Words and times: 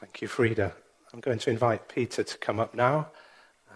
Thank 0.00 0.22
you, 0.22 0.28
Frida. 0.28 0.72
I'm 1.12 1.20
going 1.20 1.38
to 1.40 1.50
invite 1.50 1.90
Peter 1.90 2.22
to 2.22 2.38
come 2.38 2.58
up 2.58 2.74
now, 2.74 3.08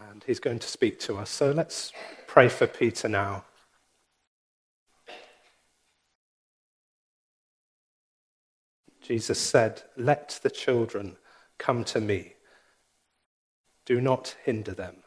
and 0.08 0.24
he's 0.24 0.40
going 0.40 0.58
to 0.58 0.66
speak 0.66 0.98
to 1.00 1.18
us. 1.18 1.28
So 1.28 1.50
let's 1.50 1.92
pray 2.26 2.48
for 2.48 2.66
Peter 2.66 3.10
now. 3.10 3.44
Jesus 9.02 9.38
said, 9.38 9.82
Let 9.98 10.40
the 10.42 10.48
children 10.48 11.18
come 11.58 11.84
to 11.84 12.00
me. 12.00 12.36
Do 13.84 14.00
not 14.00 14.34
hinder 14.44 14.72
them, 14.72 15.02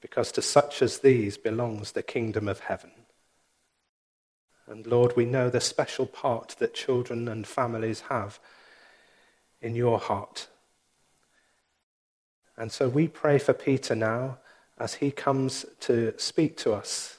because 0.00 0.32
to 0.32 0.42
such 0.42 0.82
as 0.82 0.98
these 0.98 1.36
belongs 1.38 1.92
the 1.92 2.02
kingdom 2.02 2.48
of 2.48 2.58
heaven. 2.58 2.90
And 4.66 4.84
Lord, 4.88 5.14
we 5.14 5.24
know 5.24 5.50
the 5.50 5.60
special 5.60 6.06
part 6.06 6.56
that 6.58 6.74
children 6.74 7.28
and 7.28 7.46
families 7.46 8.00
have 8.08 8.40
in 9.64 9.74
your 9.74 9.98
heart. 9.98 10.48
And 12.56 12.70
so 12.70 12.88
we 12.88 13.08
pray 13.08 13.38
for 13.38 13.54
Peter 13.54 13.96
now 13.96 14.38
as 14.78 14.94
he 14.94 15.10
comes 15.10 15.64
to 15.80 16.12
speak 16.18 16.56
to 16.58 16.74
us 16.74 17.18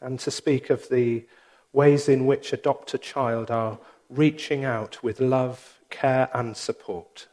and 0.00 0.18
to 0.20 0.30
speak 0.30 0.70
of 0.70 0.88
the 0.88 1.26
ways 1.72 2.08
in 2.08 2.24
which 2.26 2.52
Adopt-a-Child 2.52 3.50
are 3.50 3.78
reaching 4.08 4.64
out 4.64 5.02
with 5.02 5.20
love, 5.20 5.80
care, 5.90 6.28
and 6.32 6.56
support. 6.56 7.28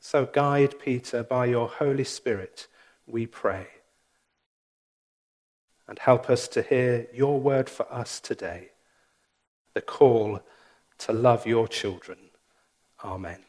So 0.00 0.26
guide 0.26 0.78
Peter 0.78 1.22
by 1.22 1.46
your 1.46 1.68
Holy 1.68 2.04
Spirit, 2.04 2.68
we 3.06 3.26
pray 3.26 3.66
and 5.88 5.98
help 5.98 6.30
us 6.30 6.46
to 6.48 6.62
hear 6.62 7.08
your 7.12 7.40
word 7.40 7.68
for 7.68 7.92
us 7.92 8.20
today 8.20 8.68
the 9.74 9.80
call 9.80 10.40
to 10.98 11.12
love 11.12 11.46
your 11.46 11.68
children. 11.68 12.18
Amen. 13.04 13.44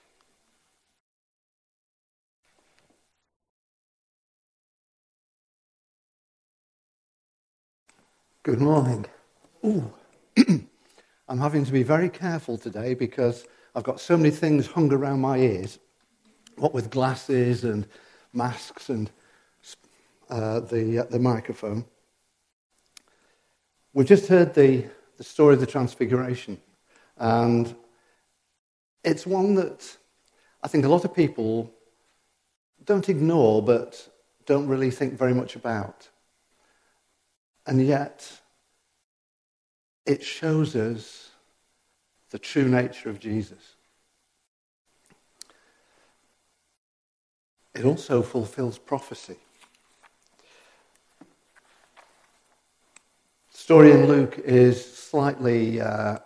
Good 8.44 8.62
morning. 8.62 9.06
Ooh. 9.66 9.94
I'm 11.28 11.40
having 11.40 11.66
to 11.66 11.72
be 11.72 11.84
very 11.84 12.10
careful 12.10 12.58
today 12.58 12.94
because 12.94 13.46
I've 13.76 13.84
got 13.84 14.00
so 14.00 14.18
many 14.18 14.32
things 14.32 14.66
hung 14.66 14.92
around 14.92 15.20
my 15.20 15.38
ears, 15.38 15.78
what 16.58 16.74
with 16.74 16.90
glasses 16.90 17.64
and 17.64 17.86
masks 18.34 18.90
and 18.90 19.12
uh, 20.30 20.62
the, 20.62 21.00
uh, 21.00 21.04
the 21.06 21.20
microphone. 21.20 21.86
We've 23.94 24.08
just 24.08 24.28
heard 24.28 24.54
the, 24.54 24.86
the 25.18 25.24
story 25.24 25.56
of 25.56 25.60
the 25.60 25.68
Transfiguration, 25.68 26.60
and 27.20 27.76
it's 29.04 29.28
one 29.28 29.56
that 29.56 29.98
I 30.64 30.68
think 30.68 30.86
a 30.86 30.90
lot 30.90 31.06
of 31.06 31.14
people 31.14 31.72
don't 32.84 33.08
ignore 33.08 33.62
but 33.62 34.10
don't 34.46 34.68
really 34.68 34.92
think 34.92 35.18
very 35.18 35.34
much 35.34 35.56
about. 35.56 36.10
And 37.68 37.86
yet, 37.86 38.40
it 40.06 40.24
shows 40.24 40.76
us 40.76 41.30
the 42.32 42.40
true 42.40 42.68
nature 42.68 43.10
of 43.10 43.20
Jesus. 43.20 43.76
It 47.76 47.86
also 47.86 48.22
fulfills 48.24 48.80
prophecy. 48.80 49.38
The 53.52 53.58
story 53.58 53.92
in 53.92 54.08
Luke 54.08 54.40
is 54.40 54.84
slightly, 54.84 55.80
uh, 55.80 56.18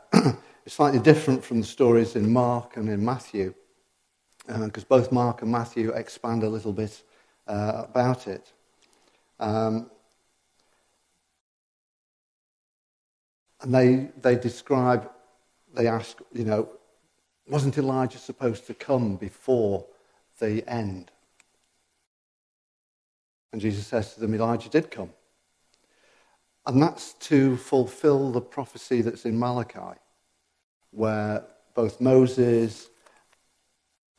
slightly 0.67 0.99
different 0.99 1.43
from 1.43 1.59
the 1.61 1.67
stories 1.67 2.15
in 2.15 2.31
Mark 2.31 2.77
and 2.77 2.89
in 2.89 3.03
Matthew, 3.03 3.53
because 4.47 4.83
uh, 4.83 4.87
both 4.89 5.11
Mark 5.11 5.41
and 5.41 5.51
Matthew 5.51 5.91
expand 5.91 6.43
a 6.43 6.49
little 6.49 6.73
bit 6.73 7.03
uh, 7.47 7.85
about 7.89 8.27
it. 8.27 8.51
Um, 9.39 9.89
and 13.61 13.73
they, 13.73 14.09
they 14.21 14.35
describe, 14.35 15.09
they 15.73 15.87
ask, 15.87 16.17
you 16.33 16.43
know, 16.43 16.69
wasn't 17.47 17.77
Elijah 17.77 18.17
supposed 18.17 18.67
to 18.67 18.73
come 18.73 19.15
before 19.15 19.85
the 20.39 20.67
end? 20.69 21.11
And 23.51 23.61
Jesus 23.61 23.85
says 23.85 24.13
to 24.13 24.19
them, 24.19 24.33
Elijah 24.33 24.69
did 24.69 24.89
come. 24.89 25.11
And 26.65 26.81
that's 26.81 27.13
to 27.13 27.57
fulfill 27.57 28.31
the 28.31 28.41
prophecy 28.41 29.01
that's 29.01 29.25
in 29.25 29.37
Malachi, 29.37 29.99
where 30.93 31.43
both 31.73 31.99
Moses 31.99 32.89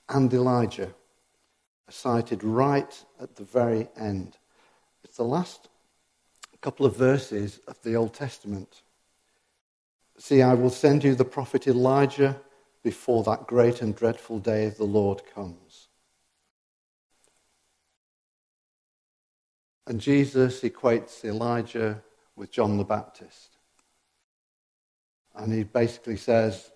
and 0.08 0.32
Elijah 0.32 0.88
are 1.88 1.92
cited 1.92 2.42
right 2.44 3.04
at 3.20 3.36
the 3.36 3.44
very 3.44 3.88
end. 3.96 4.36
It's 5.02 5.16
the 5.16 5.22
last 5.22 5.68
couple 6.60 6.86
of 6.86 6.96
verses 6.96 7.60
of 7.68 7.80
the 7.82 7.94
Old 7.94 8.14
Testament. 8.14 8.82
See, 10.18 10.42
I 10.42 10.54
will 10.54 10.70
send 10.70 11.04
you 11.04 11.14
the 11.14 11.24
prophet 11.24 11.66
Elijah 11.66 12.40
before 12.82 13.22
that 13.24 13.46
great 13.46 13.82
and 13.82 13.94
dreadful 13.94 14.38
day 14.38 14.66
of 14.66 14.76
the 14.76 14.84
Lord 14.84 15.22
comes. 15.34 15.88
And 19.86 20.00
Jesus 20.00 20.62
equates 20.62 21.24
Elijah 21.24 22.02
with 22.36 22.50
John 22.50 22.78
the 22.78 22.84
Baptist. 22.84 23.53
And 25.34 25.52
he 25.52 25.64
basically 25.64 26.16
says, 26.16 26.70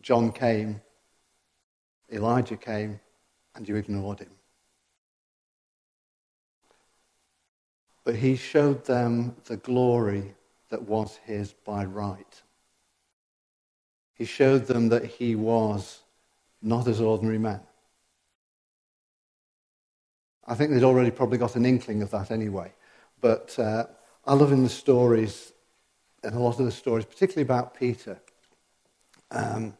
John 0.00 0.30
came, 0.30 0.80
Elijah 2.12 2.56
came, 2.56 3.00
and 3.54 3.68
you 3.68 3.76
ignored 3.76 4.20
him. 4.20 4.30
But 8.04 8.16
he 8.16 8.36
showed 8.36 8.84
them 8.84 9.36
the 9.46 9.56
glory 9.56 10.34
that 10.68 10.82
was 10.82 11.18
his 11.24 11.52
by 11.64 11.84
right. 11.84 12.42
He 14.14 14.26
showed 14.26 14.66
them 14.66 14.90
that 14.90 15.04
he 15.04 15.34
was 15.34 16.00
not 16.62 16.86
as 16.86 17.00
ordinary 17.00 17.38
men. 17.38 17.60
I 20.46 20.54
think 20.54 20.70
they'd 20.70 20.84
already 20.84 21.10
probably 21.10 21.38
got 21.38 21.56
an 21.56 21.64
inkling 21.64 22.02
of 22.02 22.10
that 22.10 22.30
anyway. 22.30 22.72
But 23.20 23.58
uh, 23.58 23.86
I 24.26 24.34
love 24.34 24.52
in 24.52 24.62
the 24.62 24.68
stories, 24.68 25.53
and 26.24 26.34
a 26.34 26.38
lot 26.38 26.58
of 26.58 26.64
the 26.64 26.72
stories, 26.72 27.04
particularly 27.04 27.42
about 27.42 27.78
Peter. 27.78 28.18
Um, 29.30 29.76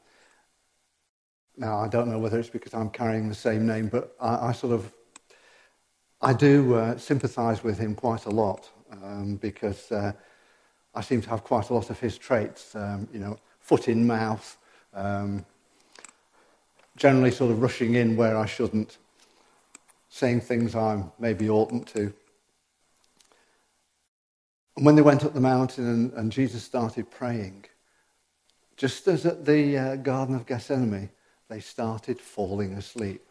now, 1.57 1.79
I 1.79 1.89
don't 1.89 2.09
know 2.09 2.19
whether 2.19 2.39
it's 2.39 2.51
because 2.51 2.75
I'm 2.75 2.91
carrying 2.91 3.29
the 3.29 3.35
same 3.35 3.67
name, 3.67 3.89
but 3.89 4.15
I, 4.21 4.49
I 4.49 4.53
sort 4.53 4.73
of, 4.73 4.93
I 6.21 6.33
do 6.33 6.75
uh, 6.75 6.99
sympathize 6.99 7.63
with 7.63 7.79
him 7.79 7.95
quite 7.95 8.27
a 8.27 8.31
lot 8.31 8.71
um, 8.91 9.37
because 9.37 9.91
uh, 9.93 10.13
I 10.95 11.01
seem 11.01 11.23
to 11.23 11.31
have 11.31 11.45
quite 11.45 11.71
a 11.71 11.75
lot 11.75 11.91
of 11.91 11.99
his 12.01 12.19
traits, 12.19 12.75
um, 12.75 13.09
you 13.13 13.21
know, 13.21 13.39
foot 13.61 13.89
in 13.89 14.07
mouth, 14.07 14.57
um, 14.93 15.45
generally 16.97 17.31
sort 17.31 17.51
of 17.51 17.63
rushing 17.63 17.95
in 17.95 18.17
where 18.17 18.37
I 18.37 18.47
shouldn't, 18.47 18.99
saying 20.09 20.41
things 20.41 20.75
I 20.75 21.03
maybe 21.19 21.49
oughtn't 21.49 21.87
to. 21.89 22.13
And 24.77 24.85
when 24.85 24.97
they 24.97 25.03
went 25.03 25.25
up 25.25 25.35
the 25.35 25.41
mountain 25.41 25.87
and, 25.87 26.13
and 26.15 26.33
Jesus 26.33 26.65
started 26.65 27.11
praying, 27.11 27.67
just 28.77 29.07
as 29.07 29.25
at 29.25 29.45
the 29.45 29.79
uh, 29.79 29.97
Garden 29.97 30.35
of 30.35 30.47
Gethsemane, 30.47 31.11
they 31.49 31.61
started 31.61 32.21
falling 32.21 32.75
asleep. 32.75 33.23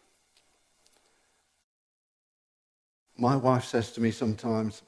My 3.18 3.36
wife 3.36 3.66
says 3.66 3.92
to 3.92 4.02
me 4.02 4.12
sometimes, 4.12 4.82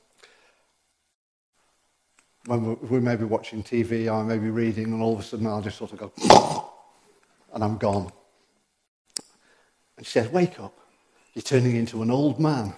when 2.45 2.79
we 2.89 2.99
may 2.99 3.15
be 3.15 3.25
watching 3.25 3.63
TV, 3.63 4.11
I 4.11 4.23
may 4.23 4.37
be 4.37 4.49
reading, 4.49 4.85
and 4.85 5.01
all 5.01 5.13
of 5.13 5.19
a 5.19 5.23
sudden 5.23 5.47
I'll 5.47 5.61
just 5.61 5.77
sort 5.77 5.93
of 5.93 5.99
go, 5.99 6.71
and 7.53 7.63
I'm 7.63 7.77
gone. 7.77 8.11
And 9.97 10.05
she 10.05 10.11
says, 10.11 10.29
Wake 10.29 10.59
up. 10.59 10.77
You're 11.33 11.43
turning 11.43 11.75
into 11.75 12.01
an 12.01 12.11
old 12.11 12.39
man. 12.39 12.73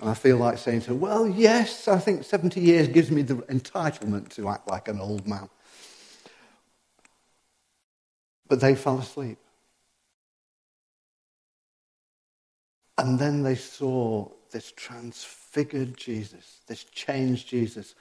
And 0.00 0.10
I 0.10 0.14
feel 0.14 0.36
like 0.36 0.58
saying 0.58 0.82
to 0.82 0.88
her, 0.88 0.94
Well, 0.94 1.28
yes, 1.28 1.88
I 1.88 1.98
think 1.98 2.24
70 2.24 2.60
years 2.60 2.88
gives 2.88 3.10
me 3.10 3.22
the 3.22 3.36
entitlement 3.36 4.28
to 4.30 4.48
act 4.48 4.68
like 4.68 4.88
an 4.88 5.00
old 5.00 5.26
man. 5.26 5.48
But 8.48 8.60
they 8.60 8.74
fell 8.74 8.98
asleep. 8.98 9.38
And 12.98 13.18
then 13.18 13.42
they 13.42 13.54
saw 13.54 14.28
this 14.50 14.72
transfigured 14.76 15.96
Jesus, 15.96 16.60
this 16.66 16.84
changed 16.84 17.48
Jesus. 17.48 17.94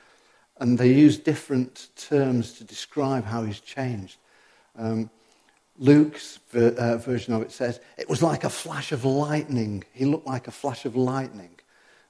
And 0.58 0.78
they 0.78 0.94
used 0.94 1.24
different 1.24 1.90
terms 1.98 2.54
to 2.54 2.64
describe 2.64 3.26
how 3.26 3.44
he's 3.44 3.60
changed. 3.60 4.18
Um, 4.78 5.10
Luke's 5.78 6.40
ver- 6.52 6.76
uh, 6.78 6.98
version 6.98 7.34
of 7.34 7.42
it 7.42 7.52
says, 7.52 7.82
it 7.98 8.10
was 8.10 8.24
like 8.24 8.46
a 8.46 8.50
flash 8.50 8.94
of 8.94 9.04
lightning. 9.04 9.84
He 9.92 10.06
looked 10.06 10.28
like 10.28 10.48
a 10.48 10.52
flash 10.52 10.86
of 10.86 10.96
lightning. 10.96 11.55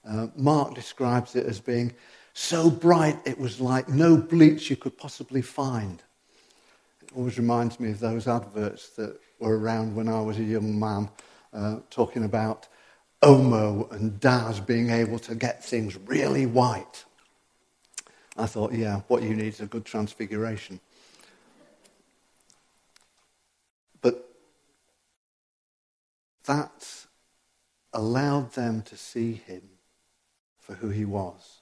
Uh, 0.07 0.27
Mark 0.35 0.75
describes 0.75 1.35
it 1.35 1.45
as 1.45 1.59
being 1.59 1.93
so 2.33 2.69
bright 2.69 3.17
it 3.25 3.39
was 3.39 3.59
like 3.59 3.87
no 3.89 4.17
bleach 4.17 4.69
you 4.69 4.75
could 4.75 4.97
possibly 4.97 5.41
find. 5.41 6.03
It 7.01 7.11
always 7.15 7.37
reminds 7.37 7.79
me 7.79 7.91
of 7.91 7.99
those 7.99 8.27
adverts 8.27 8.89
that 8.89 9.19
were 9.39 9.57
around 9.57 9.95
when 9.95 10.07
I 10.09 10.21
was 10.21 10.37
a 10.37 10.43
young 10.43 10.77
man, 10.77 11.09
uh, 11.53 11.77
talking 11.89 12.23
about 12.23 12.67
Omo 13.21 13.89
and 13.91 14.19
Daz 14.19 14.59
being 14.59 14.89
able 14.89 15.17
to 15.19 15.33
get 15.33 15.63
things 15.63 15.97
really 16.05 16.45
white. 16.45 17.05
I 18.37 18.45
thought, 18.45 18.73
yeah, 18.73 19.01
what 19.07 19.23
you 19.23 19.33
need 19.33 19.47
is 19.47 19.61
a 19.61 19.65
good 19.65 19.85
transfiguration. 19.85 20.81
But 24.01 24.29
that 26.45 27.05
allowed 27.93 28.51
them 28.51 28.81
to 28.83 28.97
see 28.97 29.33
him 29.33 29.61
for 30.65 30.73
who 30.73 30.89
he 30.89 31.05
was. 31.05 31.61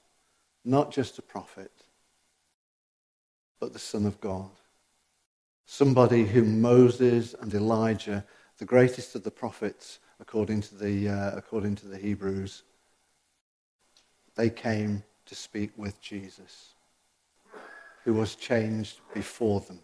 Not 0.64 0.90
just 0.90 1.18
a 1.18 1.22
prophet, 1.22 1.70
but 3.60 3.74
the 3.74 3.78
Son 3.78 4.06
of 4.06 4.18
God. 4.20 4.50
Somebody 5.66 6.24
whom 6.24 6.62
Moses 6.62 7.34
and 7.38 7.52
Elijah, 7.52 8.24
the 8.58 8.64
greatest 8.64 9.14
of 9.14 9.22
the 9.22 9.30
prophets, 9.30 9.98
according 10.20 10.62
to 10.62 10.74
the, 10.74 11.08
uh, 11.10 11.36
according 11.36 11.74
to 11.76 11.86
the 11.86 11.98
Hebrews, 11.98 12.62
they 14.36 14.48
came 14.48 15.02
to 15.26 15.34
speak 15.34 15.72
with 15.76 16.00
Jesus, 16.00 16.74
who 18.04 18.14
was 18.14 18.36
changed 18.36 19.00
before 19.12 19.60
them. 19.60 19.80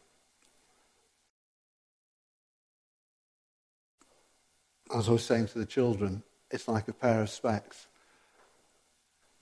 As 4.95 5.09
I 5.09 5.13
was 5.13 5.25
saying 5.25 5.49
to 5.49 5.59
the 5.59 5.67
children, 5.67 6.23
it's 6.51 6.69
like 6.69 6.89
a 6.89 6.93
pair 6.95 7.21
of 7.21 7.29
specs. 7.29 7.87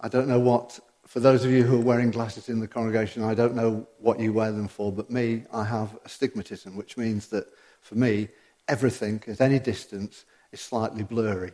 I 0.01 0.09
don't 0.09 0.29
know 0.29 0.39
what, 0.39 0.79
for 1.07 1.21
those 1.21 1.45
of 1.45 1.51
you 1.51 1.65
who 1.65 1.77
are 1.77 1.85
wearing 1.85 2.11
glasses 2.11 2.49
in 2.49 2.61
the 2.61 2.69
congregation, 2.69 3.25
I 3.25 3.35
don't 3.35 3.55
know 3.55 3.87
what 3.99 4.21
you 4.21 4.33
wear 4.33 4.53
them 4.53 4.69
for, 4.69 4.93
but 4.93 5.11
me, 5.11 5.45
I 5.53 5.65
have 5.65 5.99
astigmatism, 6.05 6.77
which 6.77 6.97
means 6.97 7.29
that 7.29 7.47
for 7.81 7.97
me, 7.97 8.29
everything 8.69 9.23
at 9.27 9.41
any 9.41 9.59
distance 9.59 10.25
is 10.53 10.61
slightly 10.61 11.03
blurry. 11.03 11.53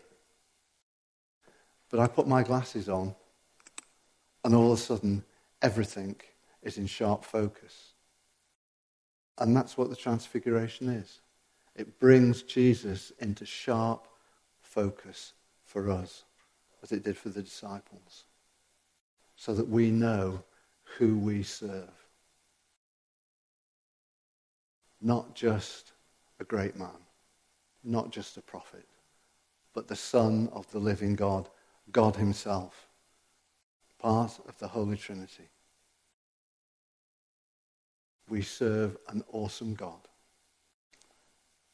But 1.91 2.01
I 2.01 2.07
put 2.07 2.27
my 2.27 2.43
glasses 2.43 2.89
on, 2.89 3.15
and 4.45 4.55
all 4.55 4.73
of 4.73 4.79
a 4.79 4.83
sudden, 4.83 5.25
everything 5.63 6.17
is 6.63 6.77
in 6.77 6.87
sharp 6.87 7.25
focus. 7.25 7.93
And 9.39 9.57
that's 9.57 9.79
what 9.79 9.91
the 9.91 9.97
transfiguration 9.97 10.89
is. 10.89 11.21
It 11.75 11.99
brings 11.99 12.43
Jesus 12.43 13.13
into 13.21 13.47
sharp 13.47 14.07
focus 14.61 15.33
for 15.65 15.91
us, 15.91 16.25
as 16.83 16.93
it 16.93 17.03
did 17.03 17.17
for 17.17 17.31
the 17.31 17.43
disciples, 17.43 18.25
so 19.45 19.53
that 19.53 19.69
we 19.69 19.91
know 19.91 20.43
who 20.97 21.19
we 21.19 21.43
serve. 21.43 21.91
Not 25.03 25.35
just 25.35 25.93
a 26.41 26.45
great 26.45 26.79
man, 26.79 26.97
not 27.85 28.11
just 28.11 28.39
a 28.39 28.41
prophet, 28.41 28.87
but 29.75 29.87
the 29.87 29.97
Son 29.97 30.49
of 30.55 30.71
the 30.71 30.79
living 30.79 31.15
God, 31.15 31.51
God 31.93 32.17
Himself, 32.17 32.89
part 33.99 34.41
of 34.49 34.57
the 34.57 34.69
Holy 34.69 34.97
Trinity. 34.97 35.51
We 38.31 38.41
serve 38.41 38.97
an 39.11 39.23
awesome 39.31 39.75
God. 39.75 40.09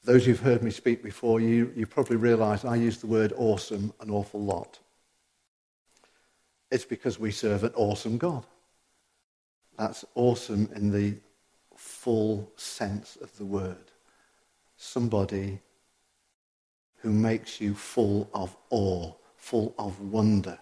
Those 0.02 0.26
who've 0.26 0.40
heard 0.40 0.64
me 0.64 0.72
speak 0.72 1.04
before, 1.04 1.38
you, 1.38 1.72
you 1.76 1.86
probably 1.86 2.16
realize 2.16 2.64
I 2.64 2.74
use 2.74 2.98
the 2.98 3.06
word 3.06 3.32
awesome 3.36 3.92
an 4.00 4.10
awful 4.10 4.40
lot. 4.40 4.80
It's 6.70 6.84
because 6.84 7.18
we 7.18 7.30
serve 7.32 7.64
an 7.64 7.72
awesome 7.74 8.16
God. 8.16 8.44
That's 9.76 10.04
awesome 10.14 10.70
in 10.74 10.92
the 10.92 11.16
full 11.76 12.52
sense 12.56 13.16
of 13.20 13.36
the 13.38 13.44
word. 13.44 13.90
Somebody 14.76 15.60
who 16.98 17.10
makes 17.10 17.60
you 17.60 17.74
full 17.74 18.28
of 18.34 18.56
awe, 18.68 19.12
full 19.36 19.74
of 19.78 20.00
wonder, 20.00 20.58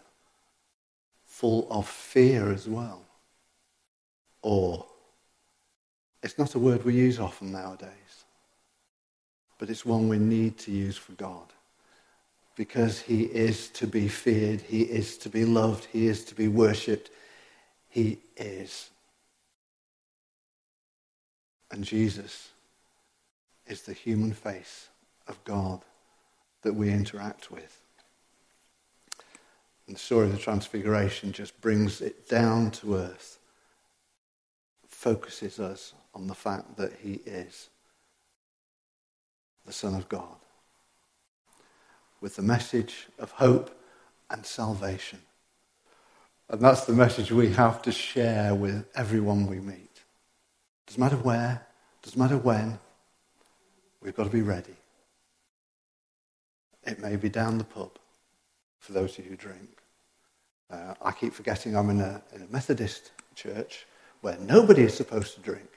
full 1.26 1.66
of 1.70 1.88
fear 1.88 2.52
as 2.52 2.69
well. 2.69 3.04
Awe. 4.43 4.82
It's 6.22 6.38
not 6.38 6.54
a 6.54 6.58
word 6.58 6.84
we 6.84 6.94
use 6.94 7.19
often 7.19 7.52
nowadays, 7.52 8.25
but 9.58 9.69
it's 9.69 9.84
one 9.84 10.08
we 10.08 10.19
need 10.19 10.58
to 10.58 10.70
use 10.70 10.96
for 10.96 11.12
God. 11.12 11.52
Because 12.58 13.00
he 13.00 13.22
is 13.22 13.69
to 13.69 13.87
be 13.87 14.08
feared, 14.08 14.60
he 14.62 14.82
is 14.82 15.16
to 15.19 15.28
be 15.28 15.44
loved, 15.44 15.84
he 15.93 16.08
is 16.08 16.25
to 16.25 16.34
be 16.34 16.49
worshipped. 16.49 17.08
He 17.88 18.19
is. 18.37 18.90
And 21.70 21.84
Jesus 21.84 22.49
is 23.69 23.82
the 23.82 23.93
human 23.93 24.32
face 24.32 24.88
of 25.28 25.43
God 25.44 25.82
that 26.62 26.75
we 26.75 26.90
interact 26.90 27.52
with. 27.52 27.81
And 29.87 29.94
the 29.94 30.00
story 30.00 30.26
of 30.26 30.32
the 30.32 30.38
Transfiguration 30.38 31.31
just 31.31 31.61
brings 31.61 32.00
it 32.00 32.28
down 32.28 32.72
to 32.72 32.96
earth, 32.96 33.38
focuses 34.88 35.61
us 35.61 35.94
on 36.12 36.26
the 36.26 36.34
fact 36.34 36.76
that 36.76 36.94
he 37.04 37.20
is 37.25 37.70
the 39.64 39.72
Son 39.72 39.94
of 39.94 40.08
God, 40.08 40.38
with 42.20 42.36
the 42.36 42.42
message 42.42 43.08
of 43.18 43.30
hope 43.32 43.70
and 44.30 44.44
salvation. 44.44 45.20
And 46.48 46.60
that's 46.60 46.84
the 46.84 46.92
message 46.92 47.30
we 47.30 47.52
have 47.52 47.82
to 47.82 47.92
share 47.92 48.54
with 48.54 48.86
everyone 48.94 49.46
we 49.46 49.60
meet. 49.60 50.02
Doesn't 50.86 51.00
matter 51.00 51.16
where, 51.16 51.66
doesn't 52.02 52.18
matter 52.18 52.38
when, 52.38 52.78
we've 54.02 54.16
got 54.16 54.24
to 54.24 54.30
be 54.30 54.42
ready. 54.42 54.76
It 56.84 57.00
may 57.00 57.16
be 57.16 57.28
down 57.28 57.58
the 57.58 57.64
pub 57.64 57.98
for 58.78 58.92
those 58.92 59.18
of 59.18 59.24
you 59.24 59.32
who 59.32 59.36
drink. 59.36 59.68
Uh, 60.70 60.94
I 61.02 61.12
keep 61.12 61.34
forgetting 61.34 61.76
I'm 61.76 61.90
in 61.90 62.00
a, 62.00 62.22
in 62.34 62.42
a 62.42 62.46
Methodist 62.46 63.12
church 63.34 63.86
where 64.22 64.38
nobody 64.38 64.82
is 64.82 64.94
supposed 64.94 65.34
to 65.34 65.40
drink. 65.40 65.68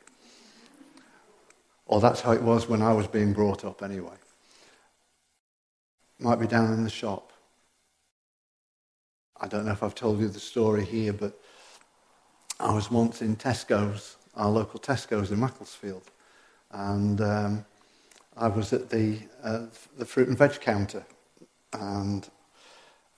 Or 1.86 2.00
that's 2.00 2.22
how 2.22 2.32
it 2.32 2.42
was 2.42 2.70
when 2.70 2.82
I 2.82 2.94
was 2.94 3.08
being 3.08 3.34
brought 3.34 3.66
up 3.66 3.84
anyway. 3.84 4.16
Might 6.22 6.40
be 6.40 6.46
down 6.46 6.72
in 6.72 6.84
the 6.84 6.90
shop. 6.90 7.34
I 9.40 9.48
don't 9.48 9.66
know 9.66 9.72
if 9.72 9.82
I've 9.82 9.96
told 9.96 10.20
you 10.20 10.28
the 10.28 10.40
story 10.40 10.86
here, 10.86 11.14
but 11.14 11.36
I 12.60 12.72
was 12.72 12.92
once 12.92 13.24
in 13.24 13.36
Tesco's, 13.36 14.18
our 14.36 14.52
local 14.52 14.80
Tesco's 14.80 15.32
in 15.32 15.40
Macclesfield. 15.40 16.04
And 16.70 17.20
um, 17.22 17.66
I 18.38 18.50
was 18.50 18.72
at 18.72 18.92
the, 18.92 19.18
uh, 19.44 19.66
the 19.98 20.06
fruit 20.06 20.28
and 20.28 20.38
veg 20.38 20.62
counter, 20.62 21.04
and 21.74 22.30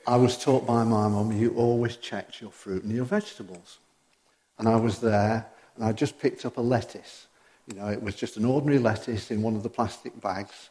I 0.08 0.16
was 0.16 0.42
taught 0.42 0.66
by 0.66 0.86
my 0.86 1.10
mum, 1.10 1.34
you 1.34 1.54
always 1.58 1.98
check 1.98 2.40
your 2.40 2.52
fruit 2.52 2.84
and 2.84 2.94
your 2.94 3.04
vegetables. 3.04 3.80
And 4.60 4.70
I 4.70 4.78
was 4.78 5.00
there, 5.00 5.46
and 5.76 5.84
I 5.84 5.92
just 5.92 6.20
picked 6.20 6.46
up 6.46 6.56
a 6.56 6.62
lettuce. 6.62 7.28
You 7.68 7.76
know, 7.76 7.88
it 7.88 8.02
was 8.02 8.16
just 8.16 8.38
an 8.38 8.46
ordinary 8.46 8.80
lettuce 8.80 9.30
in 9.30 9.42
one 9.42 9.58
of 9.58 9.64
the 9.64 9.70
plastic 9.70 10.18
bags. 10.22 10.70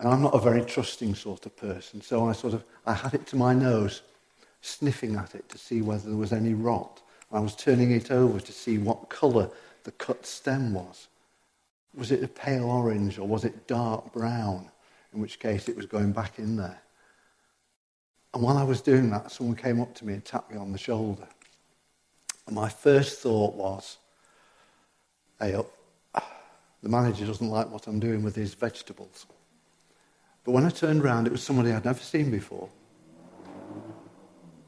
And 0.00 0.08
I'm 0.08 0.22
not 0.22 0.34
a 0.34 0.40
very 0.40 0.62
trusting 0.62 1.14
sort 1.14 1.46
of 1.46 1.56
person, 1.56 2.00
so 2.00 2.26
I 2.28 2.32
sort 2.32 2.54
of, 2.54 2.64
I 2.84 2.94
had 2.94 3.14
it 3.14 3.26
to 3.28 3.36
my 3.36 3.54
nose, 3.54 4.02
sniffing 4.60 5.16
at 5.16 5.34
it 5.34 5.48
to 5.50 5.58
see 5.58 5.82
whether 5.82 6.08
there 6.08 6.18
was 6.18 6.32
any 6.32 6.54
rot. 6.54 7.00
I 7.32 7.40
was 7.40 7.54
turning 7.54 7.90
it 7.90 8.10
over 8.10 8.40
to 8.40 8.52
see 8.52 8.78
what 8.78 9.08
colour 9.08 9.50
the 9.84 9.92
cut 9.92 10.26
stem 10.26 10.74
was. 10.74 11.08
Was 11.94 12.10
it 12.10 12.24
a 12.24 12.28
pale 12.28 12.64
orange 12.64 13.18
or 13.18 13.26
was 13.26 13.44
it 13.44 13.66
dark 13.66 14.12
brown? 14.12 14.70
In 15.12 15.20
which 15.20 15.38
case 15.38 15.68
it 15.68 15.76
was 15.76 15.86
going 15.86 16.10
back 16.10 16.38
in 16.38 16.56
there. 16.56 16.80
And 18.32 18.42
while 18.42 18.56
I 18.56 18.64
was 18.64 18.80
doing 18.80 19.10
that, 19.10 19.30
someone 19.30 19.54
came 19.54 19.80
up 19.80 19.94
to 19.96 20.04
me 20.04 20.14
and 20.14 20.24
tapped 20.24 20.50
me 20.50 20.58
on 20.58 20.72
the 20.72 20.78
shoulder. 20.78 21.28
And 22.46 22.56
my 22.56 22.68
first 22.68 23.20
thought 23.20 23.54
was, 23.54 23.98
hey 25.38 25.56
the 26.82 26.90
manager 26.90 27.24
doesn't 27.24 27.48
like 27.48 27.70
what 27.70 27.86
I'm 27.86 27.98
doing 27.98 28.22
with 28.22 28.34
his 28.34 28.54
vegetables. 28.54 29.26
But 30.44 30.52
when 30.52 30.64
I 30.64 30.70
turned 30.70 31.02
around, 31.02 31.26
it 31.26 31.32
was 31.32 31.42
somebody 31.42 31.72
I'd 31.72 31.84
never 31.84 32.00
seen 32.00 32.30
before. 32.30 32.68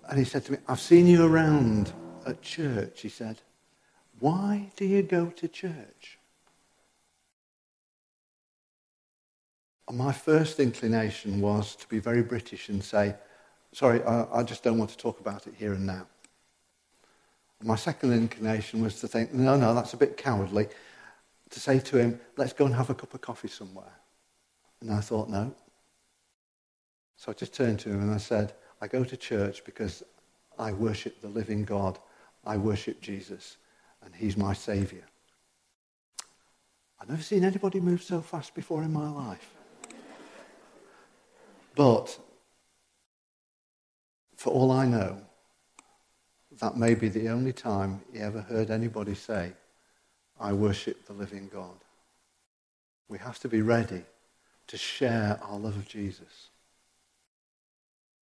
And 0.08 0.18
he 0.18 0.24
said 0.24 0.44
to 0.46 0.52
me, 0.52 0.58
I've 0.66 0.80
seen 0.80 1.06
you 1.06 1.24
around 1.26 1.92
at 2.26 2.40
church. 2.40 3.02
He 3.02 3.08
said, 3.08 3.42
Why 4.18 4.70
do 4.76 4.84
you 4.84 5.02
go 5.02 5.26
to 5.26 5.48
church? 5.48 6.18
And 9.88 9.98
my 9.98 10.12
first 10.12 10.58
inclination 10.58 11.40
was 11.40 11.76
to 11.76 11.88
be 11.88 11.98
very 11.98 12.22
British 12.22 12.68
and 12.68 12.82
say, 12.82 13.14
sorry, 13.72 14.02
I, 14.02 14.40
I 14.40 14.42
just 14.42 14.62
don't 14.62 14.78
want 14.78 14.90
to 14.90 14.96
talk 14.96 15.20
about 15.20 15.46
it 15.46 15.54
here 15.56 15.74
and 15.74 15.86
now. 15.86 16.06
My 17.62 17.76
second 17.76 18.12
inclination 18.12 18.82
was 18.82 19.00
to 19.00 19.08
think, 19.08 19.32
no, 19.32 19.56
no, 19.56 19.74
that's 19.74 19.94
a 19.94 19.96
bit 19.96 20.16
cowardly. 20.16 20.68
To 21.50 21.60
say 21.60 21.78
to 21.78 21.96
him, 21.96 22.20
let's 22.36 22.52
go 22.52 22.66
and 22.66 22.74
have 22.74 22.90
a 22.90 22.94
cup 22.94 23.14
of 23.14 23.20
coffee 23.20 23.48
somewhere. 23.48 23.92
And 24.80 24.90
I 24.90 25.00
thought, 25.00 25.28
no. 25.28 25.54
So 27.16 27.32
I 27.32 27.34
just 27.34 27.54
turned 27.54 27.80
to 27.80 27.90
him 27.90 28.00
and 28.00 28.10
I 28.12 28.18
said, 28.18 28.52
I 28.80 28.88
go 28.88 29.04
to 29.04 29.16
church 29.16 29.64
because 29.64 30.02
I 30.58 30.72
worship 30.72 31.20
the 31.20 31.28
living 31.28 31.64
God. 31.64 31.98
I 32.44 32.56
worship 32.56 33.00
Jesus, 33.00 33.56
and 34.04 34.14
he's 34.14 34.36
my 34.36 34.52
Savior. 34.52 35.04
I've 37.00 37.08
never 37.08 37.22
seen 37.22 37.44
anybody 37.44 37.80
move 37.80 38.02
so 38.02 38.20
fast 38.20 38.54
before 38.54 38.82
in 38.82 38.92
my 38.92 39.10
life. 39.10 39.50
But 41.74 42.18
for 44.36 44.50
all 44.52 44.70
I 44.70 44.86
know, 44.86 45.20
that 46.60 46.76
may 46.76 46.94
be 46.94 47.08
the 47.08 47.28
only 47.28 47.52
time 47.52 48.00
he 48.12 48.20
ever 48.20 48.40
heard 48.40 48.70
anybody 48.70 49.14
say, 49.14 49.52
I 50.38 50.52
worship 50.52 51.06
the 51.06 51.12
living 51.12 51.50
God. 51.52 51.84
We 53.08 53.18
have 53.18 53.38
to 53.40 53.48
be 53.48 53.62
ready 53.62 54.04
to 54.68 54.76
share 54.76 55.38
our 55.42 55.58
love 55.58 55.76
of 55.76 55.86
Jesus. 55.86 56.48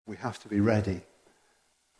We 0.05 0.15
have 0.17 0.39
to 0.39 0.50
be 0.50 0.60
ready 0.60 1.01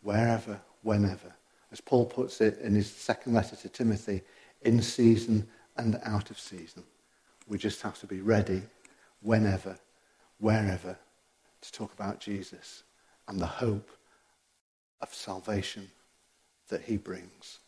wherever, 0.02 0.60
whenever. 0.82 1.34
As 1.72 1.80
Paul 1.80 2.06
puts 2.06 2.40
it 2.40 2.58
in 2.60 2.74
his 2.74 2.90
second 2.90 3.32
letter 3.32 3.56
to 3.56 3.68
Timothy, 3.68 4.22
in 4.62 4.80
season 4.80 5.48
and 5.76 6.00
out 6.04 6.30
of 6.30 6.38
season. 6.38 6.84
We 7.46 7.58
just 7.58 7.82
have 7.82 7.98
to 8.00 8.06
be 8.06 8.20
ready 8.20 8.62
whenever, 9.20 9.76
wherever 10.38 10.96
to 11.60 11.72
talk 11.72 11.92
about 11.92 12.20
Jesus 12.20 12.82
and 13.28 13.40
the 13.40 13.46
hope 13.46 13.90
of 15.00 15.12
salvation 15.12 15.90
that 16.68 16.82
he 16.82 16.96
brings. 16.96 17.58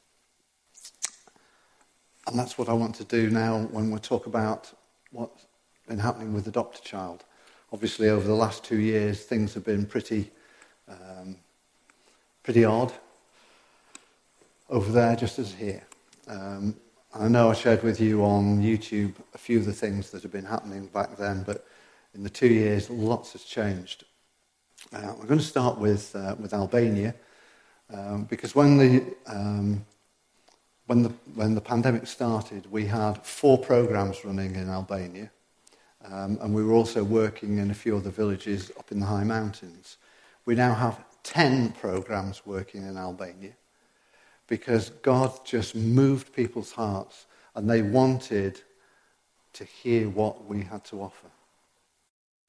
And 2.27 2.39
that's 2.39 2.59
what 2.59 2.69
I 2.69 2.73
want 2.73 2.95
to 2.97 3.05
do 3.05 3.31
now 3.31 3.61
when 3.71 3.91
we 3.91 3.99
talk 3.99 4.27
about 4.27 4.73
what's 5.13 5.47
been 5.87 5.99
happening 5.99 6.33
with 6.33 6.45
the 6.45 6.61
a 6.61 6.83
Child. 6.83 7.25
Obviously, 7.73 8.09
over 8.09 8.27
the 8.27 8.35
last 8.35 8.65
two 8.65 8.79
years, 8.79 9.25
things 9.25 9.55
have 9.55 9.65
been 9.65 9.87
pretty, 9.87 10.31
um, 10.89 11.37
pretty 12.43 12.65
odd 12.65 12.93
over 14.71 14.93
there, 14.93 15.17
just 15.17 15.39
as 15.39 15.53
here. 15.53 15.83
Um, 16.29 16.77
I 17.15 17.29
know 17.29 17.51
I 17.51 17.55
shared 17.55 17.83
with 17.83 18.01
you 18.01 18.25
on 18.25 18.63
YouTube 18.63 19.15
a 19.35 19.39
few 19.39 19.59
of 19.59 19.65
the 19.65 19.73
things 19.73 20.11
that 20.11 20.23
have 20.23 20.33
been 20.33 20.45
happening 20.45 20.87
back 20.87 21.17
then, 21.17 21.43
but 21.43 21.67
in 22.15 22.23
the 22.23 22.31
two 22.31 22.49
years, 22.49 22.89
lots 22.91 23.33
has 23.33 23.43
changed. 23.43 24.05
Uh, 24.93 25.15
we're 25.19 25.27
going 25.27 25.41
to 25.41 25.45
start 25.45 25.79
with, 25.79 26.15
uh, 26.15 26.37
with 26.39 26.53
Albania, 26.53 27.15
um, 27.93 28.25
because 28.25 28.55
when 28.55 28.77
the, 28.77 29.15
um, 29.27 29.85
when, 30.87 31.03
the, 31.03 31.09
when 31.35 31.55
the 31.55 31.61
pandemic 31.61 32.07
started, 32.07 32.71
we 32.71 32.87
had 32.87 33.25
four 33.25 33.59
programs 33.59 34.25
running 34.25 34.55
in 34.55 34.69
Albania, 34.69 35.31
um, 36.11 36.39
and 36.41 36.55
we 36.55 36.63
were 36.65 36.73
also 36.73 37.03
working 37.03 37.59
in 37.59 37.71
a 37.71 37.75
few 37.75 37.97
other 37.97 38.11
villages 38.11 38.71
up 38.79 38.93
in 38.93 39.01
the 39.01 39.07
high 39.07 39.25
mountains. 39.25 39.97
We 40.45 40.55
now 40.55 40.75
have 40.75 41.05
10 41.25 41.73
programs 41.73 42.47
working 42.47 42.87
in 42.87 42.97
Albania 42.97 43.53
because 44.47 44.91
God 45.03 45.45
just 45.45 45.75
moved 45.75 46.33
people's 46.33 46.73
hearts 46.73 47.27
and 47.55 47.69
they 47.69 47.83
wanted 47.83 48.61
to 49.55 49.65
hear 49.65 50.09
what 50.09 50.45
we 50.47 50.63
had 50.63 50.85
to 50.85 51.01
offer. 51.01 51.29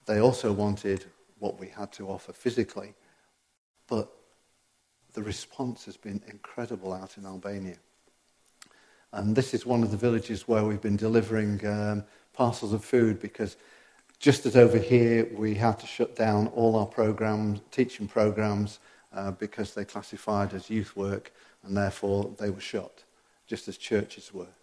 They 0.05 0.19
also 0.19 0.51
wanted 0.51 1.05
what 1.39 1.59
we 1.59 1.67
had 1.67 1.91
to 1.93 2.07
offer 2.07 2.33
physically, 2.33 2.93
but 3.87 4.11
the 5.13 5.23
response 5.23 5.85
has 5.85 5.97
been 5.97 6.21
incredible 6.27 6.93
out 6.93 7.17
in 7.17 7.25
Albania. 7.25 7.77
And 9.13 9.35
this 9.35 9.53
is 9.53 9.65
one 9.65 9.83
of 9.83 9.91
the 9.91 9.97
villages 9.97 10.47
where 10.47 10.63
we've 10.63 10.81
been 10.81 10.97
delivering 10.97 11.65
um, 11.65 12.03
parcels 12.37 12.71
of 12.71 12.85
food 12.85 13.19
because 13.19 13.57
just 14.19 14.45
as 14.45 14.55
over 14.55 14.77
here 14.77 15.27
we 15.35 15.55
had 15.55 15.79
to 15.79 15.87
shut 15.87 16.15
down 16.15 16.47
all 16.49 16.75
our 16.75 16.85
programs, 16.85 17.61
teaching 17.71 18.07
programs, 18.07 18.79
uh, 19.13 19.31
because 19.31 19.73
they 19.73 19.83
classified 19.83 20.53
as 20.53 20.69
youth 20.69 20.95
work 20.95 21.33
and 21.63 21.75
therefore 21.75 22.31
they 22.37 22.51
were 22.51 22.61
shut, 22.61 23.03
just 23.47 23.67
as 23.67 23.75
churches 23.77 24.31
were. 24.33 24.53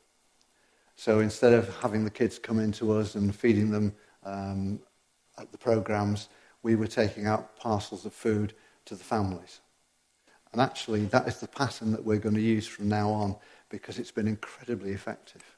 So 0.95 1.19
instead 1.19 1.53
of 1.53 1.69
having 1.81 2.05
the 2.05 2.11
kids 2.11 2.39
come 2.39 2.61
into 2.61 2.93
us 2.93 3.17
and 3.17 3.35
feeding 3.35 3.71
them 3.71 3.93
um, 4.25 4.79
at 5.37 5.51
the 5.51 5.59
programs, 5.59 6.29
we 6.63 6.77
were 6.77 6.87
taking 6.87 7.27
out 7.27 7.57
parcels 7.57 8.07
of 8.07 8.15
food 8.15 8.55
to 8.85 8.95
the 8.95 9.03
families. 9.03 9.61
And 10.53 10.61
actually, 10.61 11.07
that 11.07 11.27
is 11.27 11.41
the 11.41 11.49
pattern 11.49 11.91
that 11.91 12.05
we're 12.05 12.19
going 12.19 12.37
to 12.37 12.41
use 12.41 12.69
from 12.69 12.89
now 12.89 13.11
on 13.11 13.35
because 13.69 13.99
it's 13.99 14.13
been 14.13 14.29
incredibly 14.29 14.93
effective. 14.93 15.54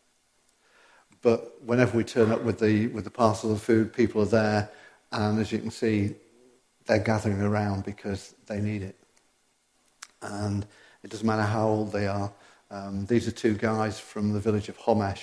But 1.27 1.61
whenever 1.61 1.97
we 1.97 2.05
turn 2.05 2.31
up 2.31 2.43
with 2.43 2.61
the, 2.61 2.87
with 2.87 3.03
the 3.03 3.11
parcel 3.11 3.51
of 3.51 3.61
food, 3.61 3.93
people 3.93 4.23
are 4.23 4.27
there, 4.27 4.71
and 5.11 5.41
as 5.41 5.51
you 5.51 5.59
can 5.59 5.73
see, 5.73 6.15
they're 6.85 7.01
gathering 7.01 7.43
around 7.43 7.85
because 7.85 8.37
they 8.47 8.61
need 8.61 8.85
it. 8.85 8.95
And 10.23 10.65
it 11.03 11.11
doesn't 11.11 11.27
matter 11.27 11.43
how 11.43 11.67
old 11.67 11.91
they 11.91 12.07
are. 12.07 12.33
Um, 12.71 13.07
these 13.07 13.27
are 13.27 13.33
two 13.33 13.55
guys 13.55 13.99
from 13.99 14.35
the 14.35 14.39
village 14.39 14.69
of 14.69 14.79
Homesh. 14.79 15.23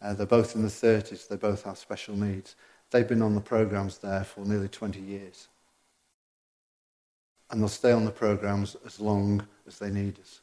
Uh, 0.00 0.14
they're 0.14 0.24
both 0.24 0.56
in 0.56 0.62
the 0.62 0.68
30s. 0.68 1.28
They 1.28 1.36
both 1.36 1.64
have 1.64 1.76
special 1.76 2.16
needs. 2.16 2.56
They've 2.90 3.06
been 3.06 3.20
on 3.20 3.34
the 3.34 3.42
programs 3.42 3.98
there 3.98 4.24
for 4.24 4.46
nearly 4.46 4.68
20 4.68 5.00
years. 5.00 5.48
And 7.50 7.60
they'll 7.60 7.68
stay 7.68 7.92
on 7.92 8.06
the 8.06 8.10
programs 8.10 8.74
as 8.86 9.00
long 9.00 9.46
as 9.66 9.78
they 9.78 9.90
need 9.90 10.18
us. 10.18 10.40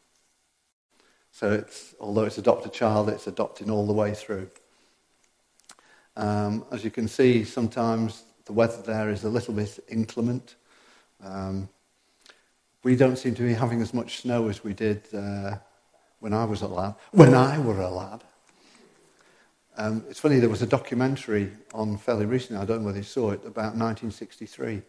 So 1.31 1.51
it's, 1.51 1.95
although 1.99 2.25
it's 2.25 2.37
adopt 2.37 2.67
a 2.67 2.69
child, 2.69 3.09
it's 3.09 3.25
adopting 3.25 3.71
all 3.71 3.87
the 3.87 3.93
way 3.93 4.13
through. 4.13 4.51
Um, 6.19 6.65
as 6.69 6.83
you 6.83 6.91
can 6.91 7.07
see, 7.07 7.45
sometimes 7.45 8.23
the 8.43 8.51
weather 8.51 8.81
there 8.81 9.09
is 9.09 9.23
a 9.23 9.29
little 9.29 9.53
bit 9.53 9.79
inclement. 9.87 10.55
Um, 11.23 11.69
we 12.83 12.97
don't 12.97 13.15
seem 13.15 13.35
to 13.35 13.43
be 13.43 13.53
having 13.53 13.81
as 13.81 13.93
much 13.93 14.19
snow 14.19 14.49
as 14.49 14.61
we 14.61 14.73
did 14.73 15.03
uh, 15.13 15.55
when 16.19 16.33
I 16.33 16.43
was 16.43 16.61
a 16.61 16.67
lad. 16.67 16.95
When 17.11 17.33
I 17.33 17.57
were 17.57 17.79
a 17.79 17.89
lad. 17.89 18.25
Um, 19.77 20.03
it's 20.09 20.19
funny, 20.19 20.39
there 20.39 20.49
was 20.49 20.61
a 20.61 20.67
documentary 20.67 21.51
on 21.73 21.97
fairly 21.97 22.25
recently, 22.25 22.61
I 22.61 22.65
don't 22.65 22.81
know 22.81 22.87
whether 22.87 22.97
you 22.97 23.03
saw 23.05 23.31
it, 23.31 23.45
about 23.45 23.77
1963 23.77 24.81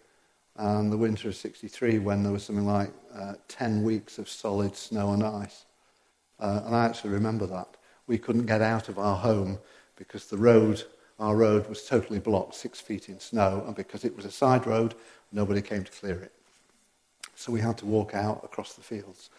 and 0.56 0.90
the 0.90 0.96
winter 0.96 1.28
of 1.28 1.36
63 1.36 2.00
when 2.00 2.24
there 2.24 2.32
was 2.32 2.42
something 2.42 2.66
like 2.66 2.90
uh, 3.14 3.34
10 3.46 3.84
weeks 3.84 4.18
of 4.18 4.28
solid 4.28 4.74
snow 4.74 5.12
and 5.12 5.22
ice. 5.22 5.64
Uh, 6.40 6.62
and 6.66 6.74
I 6.74 6.86
actually 6.86 7.10
remember 7.10 7.46
that. 7.46 7.68
We 8.08 8.18
couldn't 8.18 8.46
get 8.46 8.62
out 8.62 8.88
of 8.88 8.98
our 8.98 9.16
home 9.16 9.60
because 9.94 10.26
the 10.26 10.36
road, 10.36 10.82
our 11.20 11.36
road 11.36 11.68
was 11.68 11.84
totally 11.84 12.18
blocked, 12.18 12.54
six 12.54 12.80
feet 12.80 13.08
in 13.08 13.20
snow, 13.20 13.62
and 13.66 13.76
because 13.76 14.04
it 14.04 14.16
was 14.16 14.24
a 14.24 14.30
side 14.30 14.66
road, 14.66 14.94
nobody 15.32 15.60
came 15.60 15.84
to 15.84 15.92
clear 15.92 16.20
it. 16.20 16.32
So 17.34 17.52
we 17.52 17.60
had 17.60 17.78
to 17.78 17.86
walk 17.86 18.14
out 18.14 18.40
across 18.42 18.74
the 18.74 18.82
fields. 18.82 19.30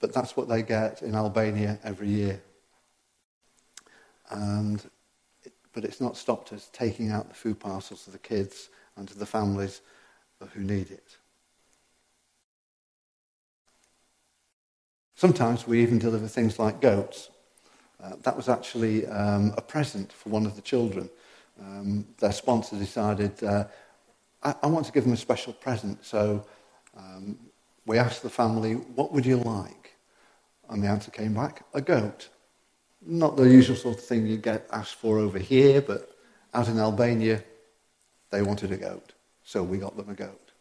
But 0.00 0.12
that's 0.12 0.36
what 0.36 0.48
they 0.48 0.62
get 0.62 1.02
in 1.02 1.14
Albania 1.14 1.78
every 1.84 2.08
year. 2.08 2.40
And, 4.30 4.82
it, 5.44 5.52
but 5.72 5.84
it's 5.84 6.00
not 6.00 6.16
stopped 6.16 6.52
us 6.52 6.68
taking 6.72 7.10
out 7.10 7.28
the 7.28 7.34
food 7.34 7.60
parcels 7.60 8.04
to 8.04 8.10
the 8.10 8.18
kids 8.18 8.70
and 8.96 9.06
to 9.08 9.18
the 9.18 9.26
families 9.26 9.82
who 10.52 10.60
need 10.60 10.90
it. 10.90 11.16
Sometimes 15.14 15.66
we 15.66 15.82
even 15.82 15.98
deliver 15.98 16.28
things 16.28 16.58
like 16.58 16.80
goats 16.80 17.30
Uh, 18.02 18.12
that 18.22 18.36
was 18.36 18.48
actually 18.48 19.06
um, 19.06 19.54
a 19.56 19.62
present 19.62 20.12
for 20.12 20.28
one 20.28 20.46
of 20.46 20.54
the 20.54 20.62
children. 20.62 21.08
Um, 21.60 22.06
their 22.18 22.32
sponsor 22.32 22.76
decided, 22.76 23.42
uh, 23.42 23.64
I, 24.42 24.54
I, 24.62 24.66
want 24.66 24.84
to 24.86 24.92
give 24.92 25.04
them 25.04 25.14
a 25.14 25.16
special 25.16 25.54
present, 25.54 26.04
so 26.04 26.44
um, 26.96 27.38
we 27.86 27.96
asked 27.96 28.22
the 28.22 28.28
family, 28.28 28.74
what 28.74 29.12
would 29.12 29.24
you 29.24 29.38
like? 29.38 29.96
And 30.68 30.82
the 30.82 30.88
answer 30.88 31.10
came 31.10 31.32
back, 31.32 31.64
a 31.72 31.80
goat. 31.80 32.28
Not 33.00 33.36
the 33.36 33.48
usual 33.48 33.76
sort 33.76 33.96
of 33.96 34.04
thing 34.04 34.26
you 34.26 34.36
get 34.36 34.66
asked 34.70 34.96
for 34.96 35.18
over 35.18 35.38
here, 35.38 35.80
but 35.80 36.10
out 36.52 36.68
in 36.68 36.78
Albania, 36.78 37.42
they 38.30 38.42
wanted 38.42 38.72
a 38.72 38.76
goat. 38.76 39.12
So 39.44 39.62
we 39.62 39.78
got 39.78 39.96
them 39.96 40.10
a 40.10 40.14
goat. 40.14 40.52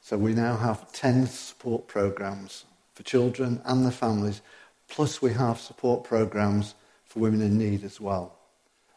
So 0.00 0.18
we 0.18 0.34
now 0.34 0.56
have 0.56 0.92
10 0.92 1.26
support 1.26 1.88
programs 1.88 2.64
for 3.00 3.04
children 3.04 3.62
and 3.64 3.82
their 3.82 3.92
families, 3.92 4.42
plus 4.86 5.22
we 5.22 5.32
have 5.32 5.58
support 5.58 6.04
programs 6.04 6.74
for 7.06 7.20
women 7.20 7.40
in 7.40 7.56
need 7.56 7.82
as 7.82 7.98
well. 7.98 8.36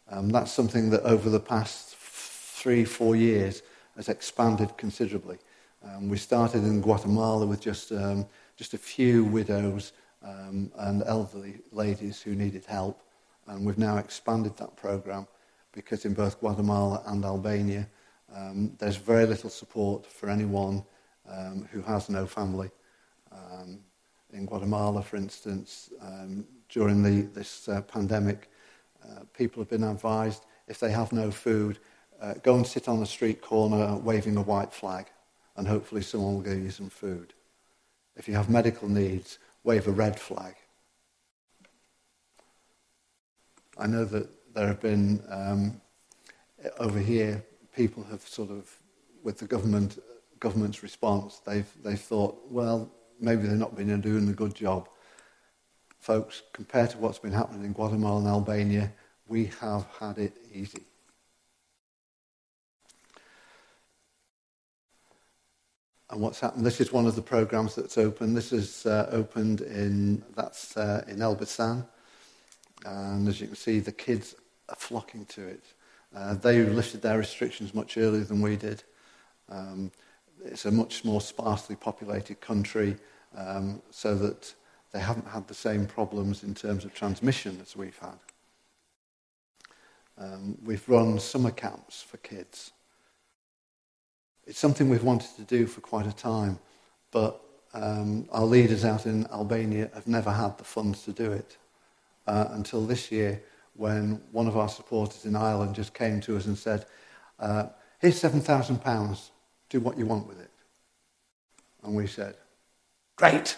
Um, 0.09 0.27
that's 0.29 0.51
something 0.51 0.89
that 0.89 1.03
over 1.03 1.29
the 1.29 1.39
past 1.39 1.95
three, 1.95 2.83
four 2.83 3.15
years 3.15 3.61
has 3.95 4.09
expanded 4.09 4.75
considerably. 4.75 5.37
Um, 5.85 6.09
we 6.09 6.17
started 6.17 6.63
in 6.65 6.81
Guatemala 6.81 7.45
with 7.45 7.61
just, 7.61 7.93
um, 7.93 8.25
just 8.57 8.73
a 8.73 8.77
few 8.77 9.23
widows 9.23 9.93
um, 10.21 10.69
and 10.79 11.01
elderly 11.05 11.59
ladies 11.71 12.21
who 12.21 12.35
needed 12.35 12.65
help. 12.65 13.03
And 13.47 13.65
we've 13.65 13.77
now 13.77 13.97
expanded 13.99 14.57
that 14.57 14.75
program 14.75 15.27
because 15.71 16.03
in 16.03 16.13
both 16.13 16.41
Guatemala 16.41 17.03
and 17.05 17.23
Albania, 17.23 17.87
um, 18.35 18.73
there's 18.79 18.97
very 18.97 19.25
little 19.25 19.49
support 19.49 20.05
for 20.05 20.29
anyone 20.29 20.83
um, 21.29 21.69
who 21.71 21.81
has 21.83 22.09
no 22.09 22.25
family. 22.25 22.69
In 24.33 24.47
Guatemala, 24.47 25.03
for 25.03 25.17
instance, 25.17 25.91
um, 26.01 26.45
during 26.67 27.03
the, 27.03 27.21
this 27.33 27.69
uh, 27.69 27.81
pandemic, 27.81 28.49
uh, 29.03 29.21
people 29.37 29.61
have 29.61 29.69
been 29.69 29.83
advised 29.83 30.43
if 30.67 30.79
they 30.79 30.91
have 30.91 31.13
no 31.13 31.29
food, 31.29 31.77
uh, 32.19 32.33
go 32.41 32.55
and 32.55 32.65
sit 32.65 32.87
on 32.87 33.01
a 33.03 33.05
street 33.05 33.41
corner 33.41 33.95
waving 33.97 34.35
a 34.37 34.41
white 34.41 34.73
flag, 34.73 35.05
and 35.55 35.67
hopefully 35.67 36.01
someone 36.01 36.33
will 36.33 36.41
give 36.41 36.63
you 36.63 36.71
some 36.71 36.89
food. 36.89 37.33
If 38.15 38.27
you 38.27 38.33
have 38.33 38.49
medical 38.49 38.89
needs, 38.89 39.37
wave 39.63 39.87
a 39.87 39.91
red 39.91 40.19
flag. 40.19 40.55
I 43.77 43.85
know 43.85 44.05
that 44.05 44.29
there 44.55 44.67
have 44.67 44.81
been, 44.81 45.21
um, 45.29 45.81
over 46.79 46.99
here, 46.99 47.43
people 47.75 48.03
have 48.09 48.21
sort 48.21 48.49
of, 48.49 48.69
with 49.23 49.37
the 49.37 49.45
government, 49.45 49.99
government's 50.39 50.81
response, 50.81 51.39
they've, 51.45 51.69
they've 51.83 51.99
thought, 51.99 52.39
well, 52.49 52.91
maybe 53.19 53.43
they're 53.43 53.55
not 53.55 53.75
been 53.75 54.01
doing 54.01 54.29
a 54.29 54.33
good 54.33 54.55
job. 54.55 54.89
Folks, 55.99 56.41
compared 56.51 56.89
to 56.91 56.97
what's 56.97 57.19
been 57.19 57.31
happening 57.31 57.63
in 57.63 57.73
Guatemala 57.73 58.19
and 58.19 58.27
Albania, 58.27 58.91
we 59.27 59.45
have 59.61 59.87
had 59.99 60.17
it 60.17 60.37
easy. 60.51 60.83
And 66.09 66.21
what's 66.21 66.39
happened? 66.39 66.65
This 66.65 66.81
is 66.81 66.91
one 66.91 67.07
of 67.07 67.15
the 67.15 67.21
programs 67.21 67.73
that's 67.73 67.97
open. 67.97 68.33
This 68.33 68.51
is 68.51 68.85
uh, 68.85 69.09
opened 69.11 69.61
in 69.61 70.23
that's 70.35 70.77
uh, 70.77 71.03
in 71.07 71.17
Elbasan, 71.17 71.85
and 72.85 73.27
as 73.27 73.41
you 73.41 73.47
can 73.47 73.55
see, 73.55 73.79
the 73.79 73.91
kids 73.91 74.35
are 74.69 74.75
flocking 74.75 75.25
to 75.27 75.47
it. 75.47 75.63
Uh, 76.15 76.35
they 76.35 76.61
lifted 76.61 77.01
their 77.01 77.17
restrictions 77.17 77.73
much 77.73 77.97
earlier 77.97 78.23
than 78.23 78.41
we 78.41 78.55
did. 78.55 78.83
Um, 79.49 79.91
it's 80.45 80.65
a 80.65 80.71
much 80.71 81.05
more 81.05 81.21
sparsely 81.21 81.75
populated 81.75 82.41
country, 82.41 82.97
um, 83.35 83.81
so 83.89 84.15
that 84.15 84.53
they 84.91 84.99
haven't 84.99 85.27
had 85.27 85.47
the 85.47 85.53
same 85.53 85.85
problems 85.85 86.43
in 86.43 86.53
terms 86.53 86.85
of 86.85 86.93
transmission 86.93 87.59
as 87.61 87.75
we've 87.75 87.97
had. 87.97 88.19
Um, 90.17 90.57
we've 90.63 90.87
run 90.87 91.19
summer 91.19 91.51
camps 91.51 92.01
for 92.01 92.17
kids. 92.17 92.71
It's 94.45 94.59
something 94.59 94.89
we've 94.89 95.03
wanted 95.03 95.35
to 95.37 95.43
do 95.43 95.65
for 95.65 95.81
quite 95.81 96.05
a 96.05 96.11
time, 96.11 96.59
but 97.11 97.41
um, 97.73 98.27
our 98.31 98.45
leaders 98.45 98.85
out 98.85 99.05
in 99.05 99.25
Albania 99.27 99.89
have 99.95 100.07
never 100.07 100.31
had 100.31 100.57
the 100.57 100.63
funds 100.63 101.03
to 101.03 101.11
do 101.11 101.31
it 101.31 101.57
uh, 102.27 102.49
until 102.51 102.85
this 102.85 103.11
year 103.11 103.41
when 103.75 104.21
one 104.31 104.47
of 104.47 104.55
our 104.55 104.69
supporters 104.69 105.25
in 105.25 105.35
Ireland 105.35 105.73
just 105.73 105.93
came 105.93 106.21
to 106.21 106.37
us 106.37 106.45
and 106.45 106.57
said, 106.57 106.85
uh, 107.39 107.67
here's 107.99 108.21
£7,000, 108.21 109.29
do 109.73 109.79
what 109.79 109.97
you 109.97 110.05
want 110.05 110.27
with 110.27 110.39
it. 110.39 110.51
And 111.83 111.95
we 111.95 112.05
said, 112.05 112.35
great. 113.15 113.57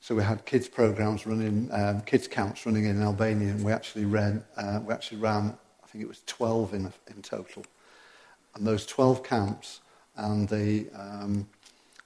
So 0.00 0.16
we 0.16 0.24
had 0.24 0.44
kids 0.44 0.66
programs 0.66 1.26
running, 1.26 1.68
um, 1.70 2.00
kids 2.00 2.26
camps 2.26 2.66
running 2.66 2.86
in 2.86 3.00
Albania, 3.00 3.50
and 3.50 3.64
we 3.64 3.70
actually 3.70 4.04
ran, 4.04 4.42
uh, 4.56 4.80
we 4.84 4.92
actually 4.92 5.18
ran, 5.18 5.56
I 5.84 5.86
think 5.86 6.02
it 6.02 6.08
was 6.08 6.22
12 6.26 6.74
in, 6.74 6.92
in 7.06 7.22
total. 7.22 7.64
And 8.56 8.66
those 8.66 8.84
12 8.84 9.22
camps 9.22 9.80
and 10.16 10.48
the, 10.48 10.88
um, 10.96 11.46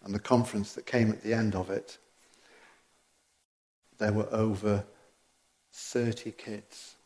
and 0.04 0.14
the 0.14 0.18
conference 0.18 0.74
that 0.74 0.84
came 0.84 1.10
at 1.10 1.22
the 1.22 1.32
end 1.32 1.54
of 1.54 1.70
it, 1.70 1.96
there 3.96 4.12
were 4.12 4.28
over 4.30 4.84
30 5.72 6.32
kids 6.32 6.96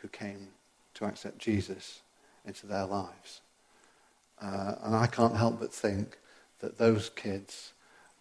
who 0.00 0.08
came 0.08 0.48
to 0.94 1.04
accept 1.04 1.38
Jesus 1.38 2.00
into 2.44 2.66
their 2.66 2.86
lives. 2.86 3.40
Uh, 4.40 4.74
and 4.82 4.94
I 4.94 5.06
can't 5.06 5.36
help 5.36 5.60
but 5.60 5.72
think 5.72 6.18
that 6.60 6.78
those 6.78 7.10
kids 7.10 7.72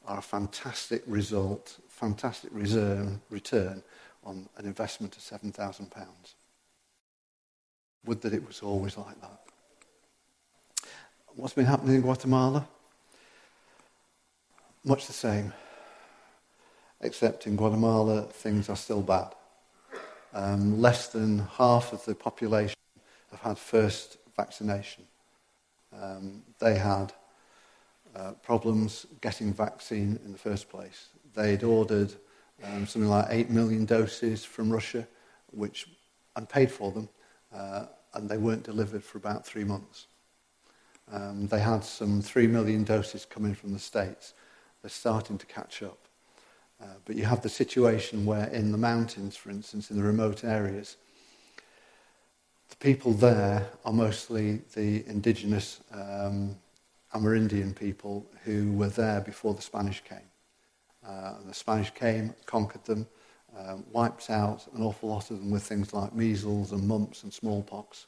are 0.05 0.19
a 0.19 0.21
fantastic 0.21 1.03
result, 1.05 1.77
fantastic 1.89 2.50
return, 2.53 3.21
return 3.29 3.83
on 4.24 4.47
an 4.57 4.65
investment 4.65 5.15
of 5.15 5.24
£7,000. 5.24 6.07
Would 8.05 8.21
that 8.21 8.33
it 8.33 8.45
was 8.45 8.62
always 8.62 8.97
like 8.97 9.19
that. 9.21 9.39
What's 11.36 11.53
been 11.53 11.65
happening 11.65 11.95
in 11.95 12.01
Guatemala? 12.01 12.67
Much 14.83 15.07
the 15.07 15.13
same, 15.13 15.53
except 17.01 17.45
in 17.45 17.55
Guatemala 17.55 18.24
things 18.24 18.69
are 18.69 18.75
still 18.75 19.01
bad. 19.01 19.33
Um, 20.33 20.81
less 20.81 21.09
than 21.09 21.39
half 21.39 21.93
of 21.93 22.03
the 22.05 22.15
population 22.15 22.75
have 23.32 23.41
had 23.41 23.58
first 23.58 24.17
vaccination. 24.36 25.03
Um, 26.02 26.43
they 26.60 26.78
had 26.78 27.13
uh, 28.15 28.32
problems 28.43 29.06
getting 29.21 29.54
vaccine 29.54 30.19
in 30.26 30.32
the 30.32 30.38
first 30.38 30.69
place. 30.69 31.10
They'd 31.36 31.63
ordered 31.63 32.13
um, 32.63 32.88
something 32.88 33.10
like 33.10 33.28
8 33.30 33.50
million 33.50 33.86
doses 33.86 34.43
from 34.43 34.71
Russia, 34.71 35.08
which 35.52 35.88
and 36.36 36.47
paid 36.47 36.71
for 36.71 36.91
them, 36.91 37.10
uh, 37.54 37.86
and 38.13 38.30
they 38.30 38.38
weren't 38.38 38.63
delivered 38.63 39.04
for 39.04 39.17
about 39.17 39.45
three 39.45 39.63
months. 39.63 40.08
Um, 41.12 41.47
they 41.47 41.60
had 41.60 41.84
some 41.84 42.21
3 42.21 42.47
million 42.47 42.84
doses 42.84 43.26
coming 43.26 43.56
from 43.56 43.73
the 43.73 43.80
States. 43.80 44.34
They're 44.82 44.89
starting 44.89 45.38
to 45.38 45.45
catch 45.45 45.82
up. 45.82 45.97
Uh, 46.82 46.86
but 47.06 47.15
you 47.15 47.26
have 47.26 47.41
the 47.41 47.50
situation 47.50 48.26
where 48.26 48.47
in 48.47 48.71
the 48.71 48.78
mountains, 48.78 49.36
for 49.36 49.50
instance, 49.50 49.89
in 49.89 49.97
the 49.97 50.04
remote 50.04 50.43
areas, 50.43 50.97
the 52.69 52.75
people 52.77 53.13
there 53.13 53.69
are 53.86 53.93
mostly 53.93 54.62
the 54.75 55.06
indigenous 55.08 55.82
um, 55.91 56.56
Amerindian 57.13 57.75
people 57.75 58.25
who 58.43 58.73
were 58.73 58.89
there 58.89 59.21
before 59.21 59.53
the 59.53 59.62
Spanish 59.62 60.03
came. 60.03 60.19
Uh, 61.06 61.36
the 61.45 61.53
Spanish 61.53 61.91
came, 61.91 62.34
conquered 62.45 62.84
them, 62.84 63.08
uh, 63.58 63.77
wiped 63.91 64.30
out 64.30 64.67
an 64.75 64.84
awful 64.84 65.10
lot 65.10 65.32
of 65.32 65.39
them 65.39 65.49
with 65.49 65.63
things 65.63 65.93
like 65.93 66.13
measles 66.13 66.73
and 66.73 66.88
mumps 66.88 67.23
and 67.23 67.34
smallpox. 67.34 68.08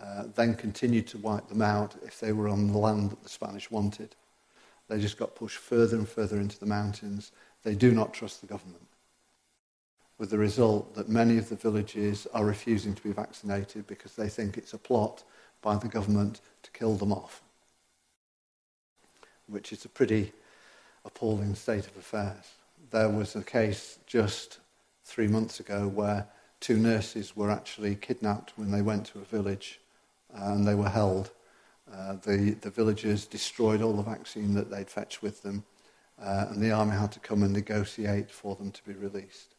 Uh, 0.00 0.24
then 0.34 0.54
continued 0.54 1.06
to 1.06 1.18
wipe 1.18 1.46
them 1.48 1.60
out 1.60 1.94
if 2.02 2.18
they 2.18 2.32
were 2.32 2.48
on 2.48 2.72
the 2.72 2.78
land 2.78 3.10
that 3.10 3.22
the 3.22 3.28
Spanish 3.28 3.70
wanted. 3.70 4.16
They 4.88 4.98
just 4.98 5.18
got 5.18 5.34
pushed 5.34 5.58
further 5.58 5.96
and 5.96 6.08
further 6.08 6.40
into 6.40 6.58
the 6.58 6.66
mountains. 6.66 7.32
They 7.62 7.74
do 7.74 7.92
not 7.92 8.14
trust 8.14 8.40
the 8.40 8.46
government. 8.46 8.89
With 10.20 10.28
the 10.28 10.36
result 10.36 10.96
that 10.96 11.08
many 11.08 11.38
of 11.38 11.48
the 11.48 11.56
villages 11.56 12.26
are 12.34 12.44
refusing 12.44 12.94
to 12.94 13.02
be 13.02 13.10
vaccinated 13.10 13.86
because 13.86 14.16
they 14.16 14.28
think 14.28 14.58
it's 14.58 14.74
a 14.74 14.78
plot 14.78 15.24
by 15.62 15.78
the 15.78 15.88
government 15.88 16.42
to 16.62 16.70
kill 16.72 16.94
them 16.96 17.10
off, 17.10 17.40
which 19.46 19.72
is 19.72 19.86
a 19.86 19.88
pretty 19.88 20.34
appalling 21.06 21.54
state 21.54 21.86
of 21.86 21.96
affairs. 21.96 22.52
There 22.90 23.08
was 23.08 23.34
a 23.34 23.42
case 23.42 23.98
just 24.04 24.58
three 25.06 25.26
months 25.26 25.58
ago 25.58 25.88
where 25.88 26.26
two 26.60 26.76
nurses 26.76 27.34
were 27.34 27.50
actually 27.50 27.94
kidnapped 27.94 28.52
when 28.56 28.70
they 28.70 28.82
went 28.82 29.06
to 29.06 29.20
a 29.20 29.24
village 29.24 29.80
and 30.34 30.68
they 30.68 30.74
were 30.74 30.90
held. 30.90 31.30
Uh, 31.90 32.16
the, 32.16 32.58
the 32.60 32.68
villagers 32.68 33.24
destroyed 33.24 33.80
all 33.80 33.94
the 33.94 34.02
vaccine 34.02 34.52
that 34.52 34.70
they'd 34.70 34.90
fetched 34.90 35.22
with 35.22 35.42
them, 35.42 35.64
uh, 36.20 36.44
and 36.50 36.62
the 36.62 36.72
army 36.72 36.94
had 36.94 37.10
to 37.12 37.20
come 37.20 37.42
and 37.42 37.54
negotiate 37.54 38.30
for 38.30 38.54
them 38.56 38.70
to 38.70 38.84
be 38.84 38.92
released. 38.92 39.54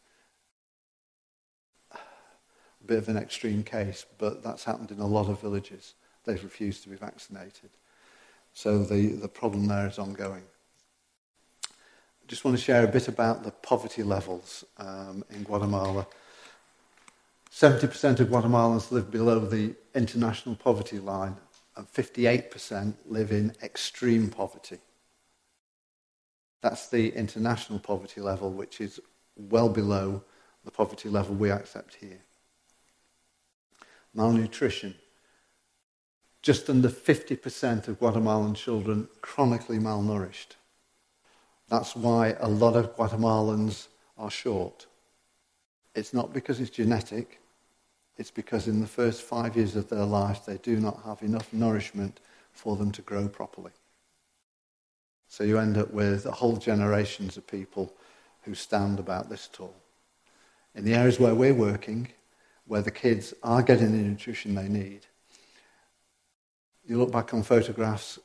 Bit 2.91 2.97
of 2.97 3.08
an 3.08 3.15
extreme 3.15 3.63
case, 3.63 4.06
but 4.17 4.43
that's 4.43 4.65
happened 4.65 4.91
in 4.91 4.99
a 4.99 5.08
lot 5.08 5.30
of 5.30 5.39
villages. 5.39 5.93
They've 6.25 6.43
refused 6.43 6.84
to 6.84 6.89
be 6.89 6.97
vaccinated. 6.97 7.69
So 8.54 8.84
the, 8.84 9.13
the 9.13 9.30
problem 9.30 9.67
there 9.67 9.88
is 9.88 9.97
ongoing. 9.97 10.43
I 11.63 12.27
just 12.27 12.43
want 12.43 12.58
to 12.58 12.62
share 12.62 12.84
a 12.84 12.89
bit 12.89 13.08
about 13.08 13.45
the 13.45 13.51
poverty 13.51 14.04
levels 14.04 14.65
um, 14.77 15.23
in 15.30 15.43
Guatemala. 15.43 16.06
70% 17.49 18.19
of 18.19 18.27
Guatemalans 18.27 18.91
live 18.91 19.10
below 19.10 19.39
the 19.39 19.73
international 19.95 20.56
poverty 20.56 20.99
line, 20.99 21.38
and 21.77 21.88
58% 21.93 22.95
live 23.06 23.32
in 23.32 23.54
extreme 23.63 24.30
poverty. 24.30 24.80
That's 26.60 26.89
the 26.89 27.15
international 27.15 27.80
poverty 27.80 28.19
level, 28.19 28.51
which 28.51 28.82
is 28.82 28.99
well 29.38 29.69
below 29.69 30.23
the 30.65 30.71
poverty 30.71 31.08
level 31.08 31.36
we 31.36 31.51
accept 31.51 31.95
here. 31.95 32.19
Malnutrition. 34.13 34.95
Just 36.41 36.69
under 36.69 36.89
50% 36.89 37.88
of 37.88 38.00
Guatemalan 38.00 38.56
children 38.56 39.08
chronically 39.21 39.78
malnourished. 39.78 40.56
That's 41.69 41.95
why 41.95 42.36
a 42.39 42.50
lot 42.50 42.76
of 42.76 42.95
Guatemalans 42.95 43.88
are 44.17 44.32
short. 44.32 44.88
It's 45.95 46.13
not 46.13 46.34
because 46.34 46.60
it's 46.60 46.69
genetic, 46.69 47.39
it's 48.17 48.32
because 48.32 48.67
in 48.67 48.82
the 48.82 48.88
first 48.88 49.21
five 49.21 49.56
years 49.56 49.76
of 49.76 49.89
their 49.89 50.06
life, 50.06 50.45
they 50.45 50.58
do 50.58 50.80
not 50.80 51.02
have 51.06 51.21
enough 51.21 51.52
nourishment 51.54 52.19
for 52.52 52.76
them 52.76 52.91
to 52.91 53.02
grow 53.02 53.28
properly. 53.28 53.71
So 55.28 55.43
you 55.43 55.58
end 55.60 55.78
up 55.78 55.91
with 55.91 56.26
whole 56.26 56.58
generations 56.58 57.38
of 57.38 57.47
people 57.47 57.93
who 58.43 58.54
stand 58.54 59.00
about 59.00 59.30
this 59.30 59.47
tall. 59.52 59.74
In 60.76 60.84
the 60.84 60.93
areas 60.93 61.19
where 61.19 61.36
we're 61.36 61.54
working, 61.54 62.10
where 62.71 62.81
the 62.81 62.89
kids 62.89 63.34
are 63.43 63.62
getting 63.62 63.91
the 63.91 63.97
nutrition 63.97 64.55
they 64.55 64.69
need, 64.69 65.05
you 66.86 66.97
look 66.97 67.12
back 67.12 67.34
on 67.34 67.43
photographs 67.43 68.17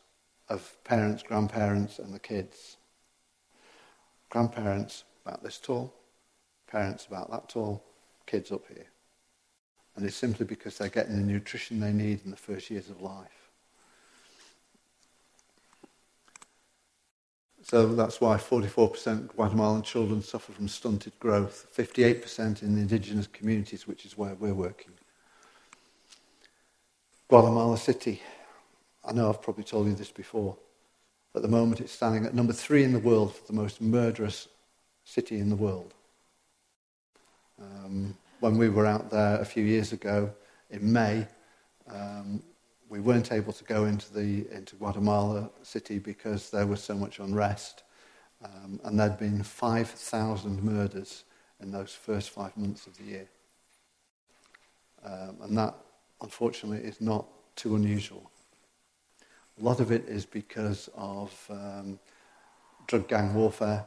of 0.49 0.77
parents, 0.85 1.25
grandparents, 1.25 1.99
and 1.99 2.15
the 2.15 2.21
kids. 2.21 2.77
Grandparents 4.31 5.03
about 5.25 5.43
this 5.43 5.59
tall, 5.59 5.93
parents 6.71 7.07
about 7.07 7.29
that 7.29 7.49
tall, 7.49 7.83
kids 8.25 8.53
up 8.53 8.63
here. 8.69 8.87
And 9.97 10.07
it's 10.07 10.15
simply 10.15 10.47
because 10.47 10.79
they're 10.79 10.91
getting 10.91 11.17
the 11.17 11.33
nutrition 11.33 11.81
they 11.81 11.93
need 11.93 12.21
in 12.25 12.31
the 12.31 12.37
first 12.37 12.71
years 12.71 12.89
of 12.89 13.03
life. 13.03 13.46
So 17.69 17.89
that's 17.89 18.21
why 18.21 18.37
44% 18.37 19.35
Guatemalan 19.35 19.83
children 19.83 20.23
suffer 20.23 20.53
from 20.53 20.69
stunted 20.69 21.19
growth, 21.19 21.67
58% 21.77 22.63
in 22.63 22.77
the 22.77 22.81
indigenous 22.81 23.27
communities, 23.27 23.89
which 23.89 24.07
is 24.07 24.17
where 24.17 24.37
we're 24.37 24.55
working. 24.55 24.93
Guatemala 27.29 27.77
City. 27.77 28.23
I 29.05 29.13
know 29.13 29.29
I've 29.29 29.43
probably 29.43 29.65
told 29.65 29.89
you 29.89 29.97
this 29.97 30.13
before. 30.13 30.57
At 31.35 31.43
the 31.43 31.49
moment, 31.49 31.81
it's 31.81 31.91
standing 31.91 32.25
at 32.25 32.35
number 32.35 32.53
three 32.53 32.85
in 32.85 32.93
the 32.93 33.01
world 33.01 33.35
for 33.35 33.45
the 33.49 33.53
most 33.53 33.81
murderous 33.81 34.47
city 35.03 35.41
in 35.41 35.49
the 35.49 35.57
world. 35.57 35.93
Um, 37.61 38.17
when 38.39 38.59
we 38.59 38.69
were 38.69 38.87
out 38.87 39.11
there 39.11 39.41
a 39.41 39.45
few 39.45 39.65
years 39.65 39.93
ago 39.93 40.33
in 40.71 40.93
May, 40.93 41.27
um, 41.93 42.45
we 42.89 43.01
weren't 43.01 43.33
able 43.33 43.53
to 43.53 43.65
go 43.65 43.85
into, 43.85 44.13
the, 44.13 44.47
into 44.55 44.77
Guatemala 44.77 45.51
City 45.63 45.99
because 45.99 46.51
there 46.51 46.67
was 46.67 46.83
so 46.83 46.95
much 46.95 47.19
unrest. 47.19 47.83
Um, 48.45 48.81
and 48.85 48.99
there'd 48.99 49.19
been 49.19 49.43
5,000 49.43 50.63
murders 50.63 51.25
in 51.61 51.73
those 51.73 51.93
first 51.93 52.31
five 52.31 52.57
months 52.57 52.87
of 52.87 52.97
the 52.99 53.05
year. 53.05 53.29
Um, 55.05 55.37
and 55.43 55.59
that, 55.59 55.75
unfortunately, 56.21 56.87
is 56.87 57.01
not 57.01 57.27
too 57.57 57.77
unusual. 57.77 58.31
A 59.61 59.65
lot 59.65 59.81
of 59.81 59.91
it 59.91 60.07
is 60.07 60.27
because 60.27 60.91
of 60.95 61.33
um, 61.49 61.99
drug 62.87 63.09
gang 63.09 63.33
warfare, 63.35 63.85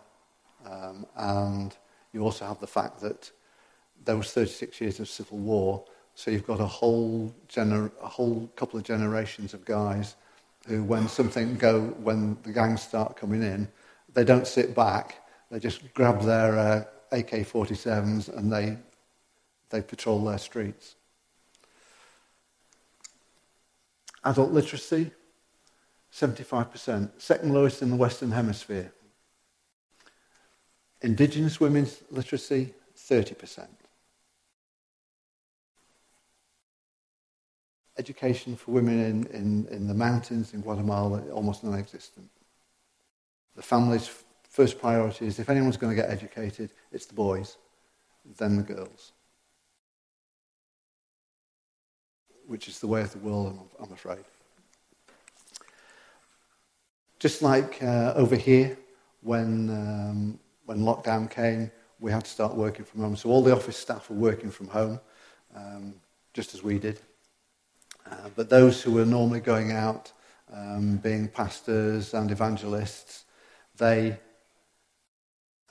um, 0.66 1.06
and 1.16 1.76
you 2.12 2.24
also 2.24 2.46
have 2.46 2.60
the 2.60 2.68
fact 2.68 3.02
that 3.02 3.32
there 4.04 4.18
was 4.18 4.32
36 4.32 4.82
years 4.82 5.00
of 5.00 5.08
civil 5.08 5.38
war, 5.38 5.86
so 6.20 6.32
you've 6.32 6.46
got 6.46 6.60
a 6.60 6.66
whole, 6.66 7.34
gener- 7.48 7.94
a 8.04 8.08
whole 8.08 8.52
couple 8.58 8.78
of 8.78 8.84
generations 8.84 9.54
of 9.54 9.64
guys 9.64 10.18
who, 10.68 10.84
when 10.84 11.08
something 11.08 11.56
go, 11.56 11.80
when 12.04 12.38
the 12.44 12.52
gangs 12.52 12.82
start 12.82 13.16
coming 13.16 13.42
in, 13.42 13.70
they 14.14 14.26
don't 14.26 14.46
sit 14.46 14.76
back. 14.76 15.26
They 15.50 15.60
just 15.60 15.94
grab 15.94 16.22
their 16.24 16.60
uh, 16.60 16.84
AK-47s 17.14 18.36
and 18.38 18.52
they 18.52 18.78
they 19.70 19.82
patrol 19.82 20.26
their 20.26 20.40
streets. 20.40 20.96
Adult 24.26 24.52
literacy, 24.52 25.12
75%, 26.12 27.12
second 27.18 27.54
lowest 27.54 27.82
in 27.82 27.92
the 27.92 27.96
Western 27.96 28.32
Hemisphere. 28.32 28.92
Indigenous 31.02 31.62
women's 31.62 32.04
literacy, 32.12 32.74
30%. 32.98 33.68
Education 38.00 38.56
for 38.56 38.72
women 38.72 39.00
in, 39.00 39.26
in, 39.28 39.68
in 39.70 39.88
the 39.88 39.94
mountains 39.94 40.54
in 40.54 40.62
Guatemala, 40.62 41.22
almost 41.34 41.66
non 41.66 41.78
existent. 41.78 42.30
The 43.58 43.62
family's 43.62 44.10
first 44.50 44.80
priority 44.80 45.28
is 45.28 45.38
if 45.38 45.50
anyone's 45.50 45.76
going 45.76 45.94
to 45.94 46.02
get 46.02 46.10
educated, 46.10 46.72
it's 46.94 47.06
the 47.06 47.14
boys, 47.14 47.58
then 48.38 48.56
the 48.56 48.64
girls. 48.64 49.12
Which 52.48 52.70
is 52.70 52.80
the 52.80 52.88
way 52.88 53.02
of 53.02 53.12
the 53.12 53.20
world, 53.20 53.70
I'm 53.82 53.92
afraid. 53.92 54.24
Just 57.20 57.42
like 57.42 57.84
uh, 57.84 58.14
over 58.16 58.38
here, 58.38 58.78
when, 59.22 59.70
um, 59.70 60.40
when 60.66 60.80
lockdown 60.80 61.30
came, 61.30 61.70
we 62.00 62.14
had 62.14 62.24
to 62.24 62.32
start 62.32 62.56
working 62.56 62.86
from 62.86 63.02
home. 63.02 63.18
So 63.18 63.30
all 63.30 63.44
the 63.44 63.54
office 63.54 63.76
staff 63.76 64.10
were 64.10 64.16
working 64.16 64.52
from 64.52 64.70
home, 64.70 65.02
um, 65.54 65.96
just 66.34 66.54
as 66.54 66.64
we 66.64 66.80
did. 66.80 67.02
Uh, 68.12 68.30
but 68.36 68.50
those 68.50 68.82
who 68.82 68.91
were 68.91 69.06
normally 69.06 69.39
going 69.39 69.72
out, 69.72 70.12
um, 70.52 70.98
being 70.98 71.28
pastors 71.28 72.13
and 72.13 72.32
evangelists, 72.32 73.26
they, 73.78 74.17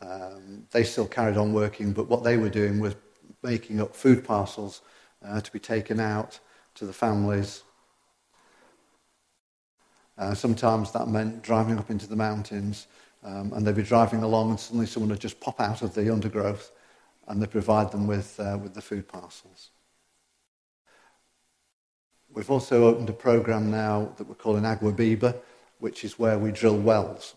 um, 0.00 0.66
they 0.70 0.84
still 0.84 1.06
carried 1.06 1.36
on 1.36 1.52
working, 1.52 1.92
but 1.92 2.08
what 2.08 2.22
they 2.22 2.36
were 2.36 2.48
doing 2.50 2.80
was 2.80 2.94
making 3.42 3.80
up 3.80 3.94
food 3.94 4.24
parcels 4.24 4.82
uh, 5.24 5.40
to 5.40 5.52
be 5.52 5.58
taken 5.58 6.00
out 6.00 6.38
to 6.74 6.86
the 6.86 6.92
families 6.92 7.62
uh, 10.18 10.34
sometimes 10.34 10.90
that 10.90 11.06
meant 11.06 11.42
driving 11.42 11.78
up 11.78 11.90
into 11.90 12.08
the 12.08 12.16
mountains, 12.16 12.88
um, 13.22 13.52
and 13.52 13.64
they'd 13.64 13.76
be 13.76 13.82
driving 13.82 14.22
along, 14.22 14.50
and 14.50 14.60
suddenly 14.60 14.86
someone 14.86 15.10
would 15.10 15.20
just 15.20 15.40
pop 15.40 15.60
out 15.60 15.80
of 15.82 15.94
the 15.94 16.12
undergrowth, 16.12 16.72
and 17.28 17.40
they'd 17.40 17.50
provide 17.50 17.92
them 17.92 18.06
with, 18.06 18.38
uh, 18.40 18.58
with 18.60 18.74
the 18.74 18.82
food 18.82 19.06
parcels. 19.06 19.70
We've 22.38 22.52
also 22.52 22.86
opened 22.86 23.10
a 23.10 23.14
program 23.14 23.68
now 23.68 24.12
that 24.16 24.28
we're 24.28 24.36
calling 24.36 24.64
Agua 24.64 24.92
Viva, 24.92 25.34
which 25.80 26.04
is 26.04 26.20
where 26.20 26.38
we 26.38 26.52
drill 26.52 26.78
wells, 26.78 27.34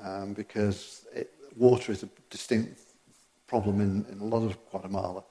um, 0.00 0.32
because 0.32 1.08
it, 1.12 1.34
water 1.56 1.90
is 1.90 2.04
a 2.04 2.08
distinct 2.30 2.80
problem 3.48 3.80
in, 3.80 4.06
in 4.12 4.20
a 4.20 4.24
lot 4.24 4.44
of 4.44 4.56
Guatemala. 4.70 5.24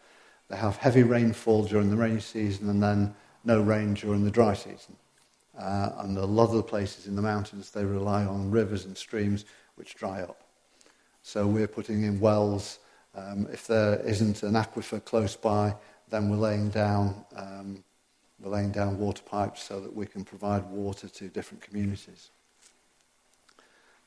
They 0.49 0.57
have 0.57 0.75
heavy 0.75 1.03
rainfall 1.03 1.63
during 1.63 1.89
the 1.89 1.95
rainy 1.95 2.19
season 2.19 2.69
and 2.69 2.83
then 2.83 3.15
no 3.45 3.61
rain 3.61 3.93
during 3.93 4.25
the 4.25 4.29
dry 4.29 4.55
season. 4.55 4.97
Uh, 5.57 5.91
and 5.99 6.17
a 6.17 6.25
lot 6.25 6.49
of 6.49 6.55
the 6.55 6.61
places 6.61 7.07
in 7.07 7.15
the 7.15 7.21
mountains, 7.21 7.71
they 7.71 7.85
rely 7.85 8.25
on 8.25 8.51
rivers 8.51 8.83
and 8.83 8.97
streams 8.97 9.45
which 9.75 9.95
dry 9.95 10.21
up. 10.21 10.43
So 11.21 11.47
we're 11.47 11.69
putting 11.69 12.03
in 12.03 12.19
wells. 12.19 12.79
Um, 13.15 13.47
if 13.53 13.67
there 13.67 14.01
isn't 14.01 14.43
an 14.43 14.55
aquifer 14.55 14.99
close 15.05 15.37
by, 15.37 15.75
then 16.09 16.27
we're 16.27 16.35
laying 16.35 16.67
down 16.71 17.23
um, 17.37 17.85
we're 18.43 18.51
laying 18.51 18.71
down 18.71 18.99
water 18.99 19.23
pipes 19.23 19.63
so 19.63 19.79
that 19.79 19.95
we 19.95 20.05
can 20.05 20.23
provide 20.23 20.65
water 20.69 21.07
to 21.07 21.27
different 21.29 21.63
communities. 21.63 22.29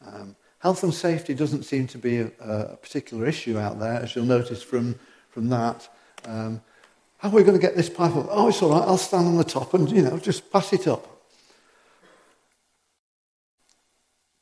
Um, 0.06 0.36
health 0.58 0.82
and 0.82 0.92
safety 0.92 1.34
doesn't 1.34 1.64
seem 1.64 1.86
to 1.88 1.98
be 1.98 2.18
a, 2.18 2.30
a, 2.40 2.76
particular 2.76 3.26
issue 3.26 3.58
out 3.58 3.80
there, 3.80 4.02
as 4.02 4.14
you'll 4.14 4.26
notice 4.26 4.62
from, 4.62 4.98
from 5.30 5.48
that. 5.48 5.88
Um, 6.26 6.60
how 7.18 7.30
are 7.30 7.34
we 7.34 7.42
going 7.42 7.58
to 7.58 7.66
get 7.66 7.76
this 7.76 7.88
pipe 7.88 8.14
up? 8.14 8.26
Oh, 8.30 8.48
it's 8.48 8.62
all 8.62 8.72
right, 8.72 8.86
I'll 8.86 8.98
stand 8.98 9.26
on 9.26 9.38
the 9.38 9.44
top 9.44 9.72
and, 9.72 9.90
you 9.90 10.02
know, 10.02 10.18
just 10.18 10.52
pass 10.52 10.72
it 10.72 10.86
up. 10.86 11.16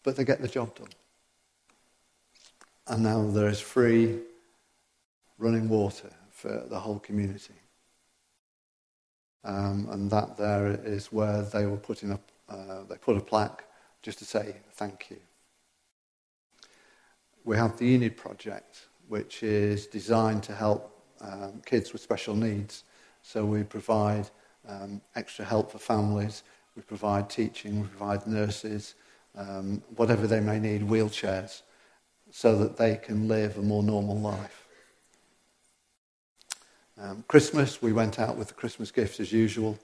but 0.05 0.17
they 0.17 0.25
get 0.25 0.41
the 0.41 0.47
job 0.47 0.77
done. 0.77 0.91
And 2.87 3.03
now 3.03 3.27
there 3.29 3.49
is 3.49 3.61
free 3.61 4.21
running 5.39 5.69
water 5.69 6.11
for 6.31 6.65
the 6.69 6.79
whole 6.79 7.01
community. 7.01 7.55
Um, 9.45 9.89
and 9.91 10.11
that 10.11 10.37
there 10.37 10.81
is 10.85 11.13
where 11.13 11.43
they 11.43 11.67
were 11.67 11.77
putting 11.77 12.13
up, 12.13 12.23
uh, 12.49 12.85
they 12.89 12.97
put 12.97 13.17
a 13.17 13.21
plaque 13.21 13.65
just 14.03 14.19
to 14.19 14.25
say 14.25 14.57
thank 14.73 15.11
you. 15.11 15.19
We 17.45 17.57
have 17.57 17.77
the 17.77 17.95
Enid 17.95 18.17
project, 18.17 18.87
which 19.09 19.43
is 19.43 19.87
designed 19.87 20.43
to 20.45 20.55
help 20.55 21.03
um, 21.21 21.61
kids 21.67 21.93
with 21.93 22.01
special 22.01 22.35
needs. 22.35 22.85
So 23.23 23.45
we 23.45 23.63
provide 23.65 24.31
um, 24.69 25.01
extra 25.15 25.45
help 25.45 25.71
for 25.71 25.79
families, 25.79 26.43
we 26.75 26.83
provide 26.83 27.29
teaching, 27.29 27.83
we 27.83 27.87
provide 27.87 28.27
nurses, 28.27 28.95
um, 29.37 29.83
whatever 29.97 30.27
they 30.27 30.41
may 30.41 30.59
need, 30.59 30.83
wheelchairs, 30.83 31.63
so 32.31 32.57
that 32.59 32.77
they 32.77 32.97
can 32.97 33.29
live 33.29 33.59
a 33.59 33.63
more 33.63 33.83
normal 33.83 34.19
life. 34.19 34.64
Um, 36.97 37.25
Christmas, 37.27 37.83
we 37.83 37.93
went 37.93 38.21
out 38.21 38.37
with 38.37 38.49
the 38.49 38.55
Christmas 38.55 38.93
gifts 38.93 39.19
as 39.19 39.33
usual, 39.33 39.79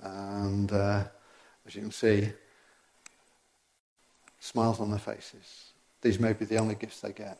and 0.00 0.72
uh, 0.72 1.04
as 1.66 1.74
you 1.74 1.82
can 1.82 1.90
see, 1.90 2.30
smiles 4.38 4.80
on 4.80 4.90
their 4.90 4.98
faces. 4.98 5.72
These 6.00 6.18
may 6.18 6.32
be 6.32 6.46
the 6.46 6.56
only 6.56 6.76
gifts 6.76 7.00
they 7.00 7.12
get. 7.12 7.38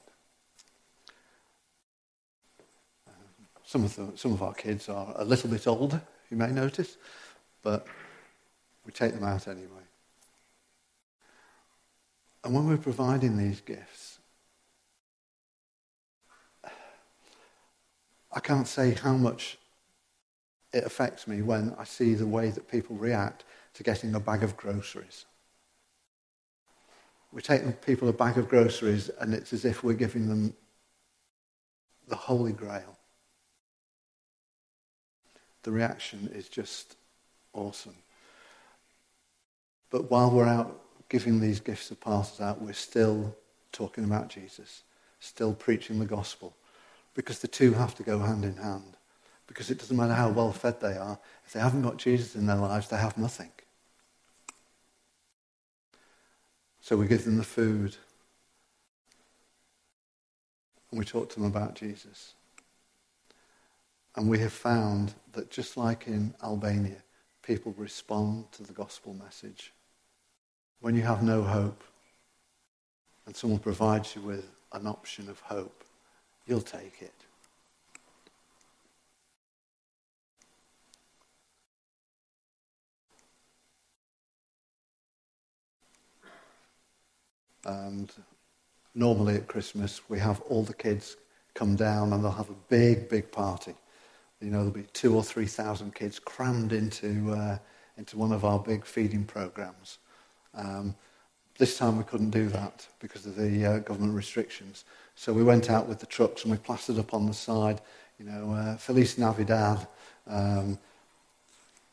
Um, 3.09 3.47
some 3.65 3.85
of, 3.85 3.97
the, 3.97 4.13
some 4.17 4.35
of 4.35 4.43
our 4.43 4.53
kids 4.53 4.91
are 4.91 5.15
a 5.17 5.25
little 5.25 5.49
bit 5.49 5.67
older, 5.67 6.03
you 6.31 6.37
may 6.37 6.51
notice, 6.51 6.99
but 7.63 7.87
we 8.85 8.93
take 8.93 9.15
them 9.15 9.25
out 9.25 9.49
anyway. 9.49 9.67
And 12.45 12.55
when 12.55 12.67
we're 12.67 12.77
providing 12.77 13.39
these 13.39 13.63
gifts, 13.63 14.10
I 18.33 18.41
can't 18.41 18.69
say 18.69 18.95
how 18.95 19.15
much 19.15 19.59
it 20.73 20.85
affects 20.85 21.27
me 21.27 21.43
when 21.43 21.75
I 21.79 21.85
see 21.85 22.15
the 22.15 22.27
way 22.27 22.51
that 22.51 22.71
people 22.71 22.97
react 22.97 23.45
to 23.75 23.83
getting 23.83 24.15
a 24.15 24.21
bag 24.21 24.43
of 24.43 24.57
groceries. 24.57 25.25
We're 27.33 27.41
taking 27.41 27.73
people 27.73 28.09
a 28.09 28.13
bag 28.13 28.39
of 28.39 28.49
groceries 28.49 29.09
and 29.21 29.35
it's 29.35 29.53
as 29.53 29.65
if 29.65 29.83
we're 29.83 29.95
giving 29.95 30.29
them 30.29 30.55
the 32.09 32.17
Holy 32.17 32.53
Grail. 32.53 32.99
The 35.63 35.71
reaction 35.71 36.31
is 36.35 36.49
just 36.49 36.97
awesome. 37.53 37.97
But 39.91 40.11
while 40.11 40.31
we're 40.31 40.47
out 40.47 40.81
giving 41.09 41.41
these 41.41 41.61
gifts 41.61 41.91
of 41.91 42.01
parcels 42.01 42.41
out, 42.41 42.63
we're 42.63 42.73
still 42.73 43.37
talking 43.73 44.05
about 44.05 44.29
Jesus, 44.29 44.83
still 45.19 45.53
preaching 45.53 45.99
the 45.99 46.07
gospel, 46.07 46.55
because 47.15 47.41
the 47.41 47.49
two 47.49 47.73
have 47.75 47.95
to 47.97 48.03
go 48.03 48.19
hand 48.19 48.45
in 48.45 48.57
hand. 48.57 48.97
Because 49.47 49.71
it 49.71 49.79
doesn't 49.79 49.97
matter 49.97 50.15
how 50.15 50.31
well 50.31 50.53
fed 50.53 50.81
they 50.81 50.97
are, 50.97 51.19
if 51.45 51.53
they 51.53 51.61
haven't 51.61 51.83
got 51.83 51.97
Jesus 51.97 52.37
in 52.37 52.47
their 52.47 52.57
lives, 52.57 52.89
they 52.89 52.97
have 52.97 53.19
nothing. 53.19 53.51
So 56.81 56.97
we 56.97 57.07
give 57.07 57.25
them 57.25 57.37
the 57.37 57.45
food, 57.45 57.97
and 60.91 60.99
we 60.99 61.05
talk 61.05 61.29
to 61.31 61.41
them 61.41 61.49
about 61.49 61.75
Jesus. 61.75 62.35
And 64.17 64.29
we 64.29 64.39
have 64.41 64.53
found 64.53 65.15
that 65.33 65.51
just 65.51 65.77
like 65.77 66.07
in 66.07 66.35
Albania, 66.43 67.03
people 67.43 67.75
respond 67.77 68.51
to 68.53 68.63
the 68.63 68.73
gospel 68.73 69.15
message. 69.15 69.73
When 70.81 70.97
you 70.97 71.03
have 71.03 71.23
no 71.23 71.43
hope 71.43 71.85
and 73.27 73.37
someone 73.37 73.61
provides 73.61 74.17
you 74.17 74.23
with 74.23 74.51
an 74.73 74.87
option 74.87 75.29
of 75.29 75.41
hope, 75.41 75.85
you'll 76.47 76.61
take 76.61 77.01
it. 77.01 77.13
And 87.65 88.11
normally 88.95 89.37
at 89.37 89.47
Christmas, 89.47 90.01
we 90.09 90.19
have 90.19 90.41
all 90.43 90.63
the 90.63 90.75
kids 90.75 91.17
come 91.55 91.77
down 91.77 92.13
and 92.13 92.25
they'll 92.25 92.31
have 92.31 92.51
a 92.51 92.57
big, 92.69 93.09
big 93.09 93.31
party. 93.31 93.75
You 94.41 94.51
know, 94.51 94.59
there'll 94.59 94.73
be 94.73 94.87
two 94.93 95.15
or 95.15 95.23
three 95.23 95.47
thousand 95.47 95.95
kids 95.95 96.19
crammed 96.19 96.73
into, 96.73 97.33
uh, 97.33 97.59
into 97.99 98.17
one 98.17 98.33
of 98.33 98.45
our 98.45 98.59
big 98.59 98.85
feeding 98.85 99.25
programs. 99.25 99.99
Um, 100.55 100.95
this 101.59 101.77
time 101.77 101.99
we 101.99 102.05
couldn't 102.05 102.31
do 102.31 102.49
that 102.49 102.87
because 103.01 103.27
of 103.27 103.37
the 103.37 103.67
uh, 103.67 103.79
government 103.81 104.15
restrictions. 104.15 104.85
So 105.15 105.33
we 105.33 105.43
went 105.43 105.71
out 105.71 105.89
with 105.89 106.01
the 106.01 106.07
trucks 106.07 106.43
and 106.43 106.53
we 106.53 106.59
plastered 106.59 106.99
up 106.99 107.13
on 107.13 107.27
the 107.27 107.35
side, 107.35 107.81
you 108.19 108.25
know, 108.25 108.53
uh, 108.53 108.77
Feliz 108.77 109.19
Navidad, 109.19 109.87
um, 110.27 110.79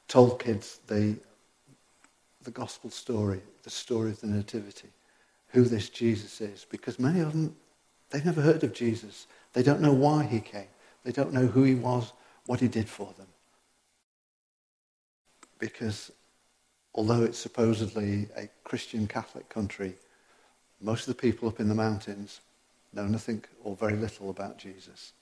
told 0.08 0.39
kids 0.39 0.80
the, 0.88 1.15
the 2.43 2.51
gospel 2.51 2.89
story, 2.89 3.41
the 3.63 3.69
story 3.69 4.12
of 4.12 4.21
the 4.21 4.27
Nativity 4.27 4.89
who 5.49 5.63
this 5.63 5.89
Jesus 5.89 6.41
is 6.41 6.65
because 6.69 6.99
many 6.99 7.19
of 7.19 7.32
them, 7.32 7.56
they've 8.10 8.25
never 8.25 8.41
heard 8.41 8.63
of 8.63 8.73
Jesus. 8.73 9.27
They 9.53 9.63
don't 9.63 9.82
know 9.82 9.93
why 9.93 10.23
he 10.23 10.39
came. 10.39 10.67
They 11.03 11.12
don't 11.12 11.34
know 11.34 11.47
who 11.47 11.63
he 11.63 11.75
was, 11.75 12.12
what 12.45 12.60
he 12.60 12.67
did 12.67 12.89
for 12.89 13.13
them. 13.17 13.27
Because 15.60 16.12
although 16.93 17.23
it's 17.23 17.39
supposedly 17.39 18.27
a 18.36 18.49
Christian 18.63 19.08
Catholic 19.08 19.47
country, 19.49 19.95
most 20.82 21.08
of 21.08 21.15
the 21.15 21.21
people 21.21 21.47
up 21.47 21.60
in 21.60 21.69
the 21.69 21.75
mountains 21.75 22.41
know 22.93 23.06
nothing 23.06 23.43
or 23.63 23.76
very 23.76 23.95
little 23.95 24.30
about 24.30 24.58
Jesus. 24.58 25.13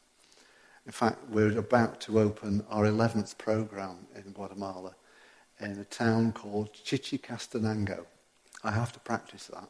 In 0.85 0.91
fact, 0.91 1.17
we're 1.29 1.57
about 1.57 1.99
to 2.01 2.19
open 2.19 2.63
our 2.69 2.85
11th 2.85 3.37
program 3.37 4.07
in 4.15 4.31
Guatemala 4.31 4.95
in 5.59 5.79
a 5.79 5.85
town 5.85 6.31
called 6.31 6.73
Chichicastenango. 6.73 8.05
I 8.63 8.71
have 8.71 8.91
to 8.93 8.99
practice 8.99 9.47
that. 9.47 9.69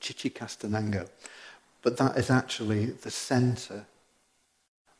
Chichicastenango. 0.00 1.08
But 1.82 1.96
that 1.98 2.16
is 2.16 2.30
actually 2.30 2.86
the 2.86 3.10
center 3.10 3.86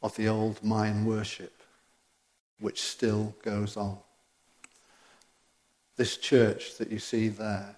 of 0.03 0.14
the 0.16 0.29
old 0.29 0.62
Mayan 0.62 1.05
worship, 1.05 1.62
which 2.61 2.83
still 2.83 3.35
goes 3.42 3.77
on. 3.77 3.99
This 5.97 6.16
church 6.19 6.77
that 6.77 6.90
you 6.90 6.99
see 6.99 7.29
there, 7.29 7.77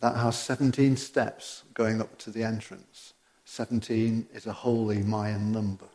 that 0.00 0.16
has 0.16 0.38
17 0.38 0.96
steps 0.96 1.64
going 1.72 2.00
up 2.00 2.18
to 2.18 2.30
the 2.30 2.42
entrance. 2.42 3.14
17 3.44 4.26
is 4.34 4.46
a 4.46 4.52
holy 4.52 5.02
Mayan 5.02 5.52
number. 5.52 5.86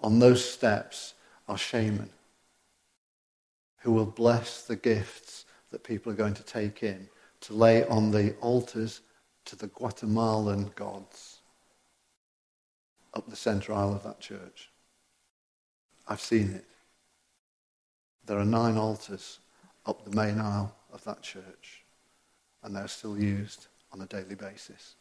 On 0.00 0.18
those 0.18 0.48
steps 0.48 1.14
are 1.48 1.58
shaman 1.58 2.10
who 3.80 3.92
will 3.92 4.06
bless 4.06 4.62
the 4.62 4.76
gifts 4.76 5.44
that 5.70 5.84
people 5.84 6.10
are 6.10 6.16
going 6.16 6.34
to 6.34 6.42
take 6.42 6.82
in 6.82 7.08
to 7.42 7.52
lay 7.52 7.84
on 7.86 8.10
the 8.10 8.34
altars 8.40 9.02
to 9.44 9.56
the 9.56 9.66
Guatemalan 9.66 10.72
gods 10.74 11.40
up 13.12 13.28
the 13.28 13.36
centre 13.36 13.72
aisle 13.72 13.94
of 13.94 14.02
that 14.02 14.20
church. 14.20 14.70
I've 16.08 16.20
seen 16.20 16.50
it. 16.52 16.64
There 18.26 18.38
are 18.38 18.44
nine 18.44 18.76
altars 18.76 19.38
up 19.86 20.04
the 20.04 20.16
main 20.16 20.40
aisle 20.40 20.74
of 20.92 21.04
that 21.04 21.22
church, 21.22 21.83
and 22.64 22.74
they're 22.74 22.88
still 22.88 23.16
used 23.16 23.68
on 23.92 24.00
a 24.00 24.06
daily 24.06 24.34
basis. 24.34 24.96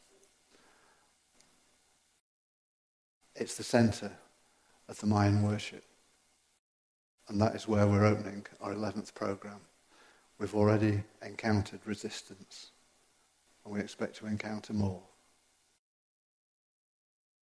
It's 3.35 3.55
the 3.55 3.63
centre 3.63 4.11
of 4.87 4.99
the 4.99 5.07
Mayan 5.07 5.41
worship, 5.41 5.83
and 7.27 7.41
that 7.41 7.55
is 7.55 7.67
where 7.67 7.87
we're 7.87 8.05
opening 8.05 8.45
our 8.61 8.73
11th 8.73 9.15
program. 9.15 9.61
We've 10.37 10.53
already 10.53 11.03
encountered 11.25 11.79
resistance 11.85 12.71
and 13.63 13.73
we 13.73 13.79
expect 13.79 14.17
to 14.17 14.27
encounter 14.27 14.73
more. 14.73 15.01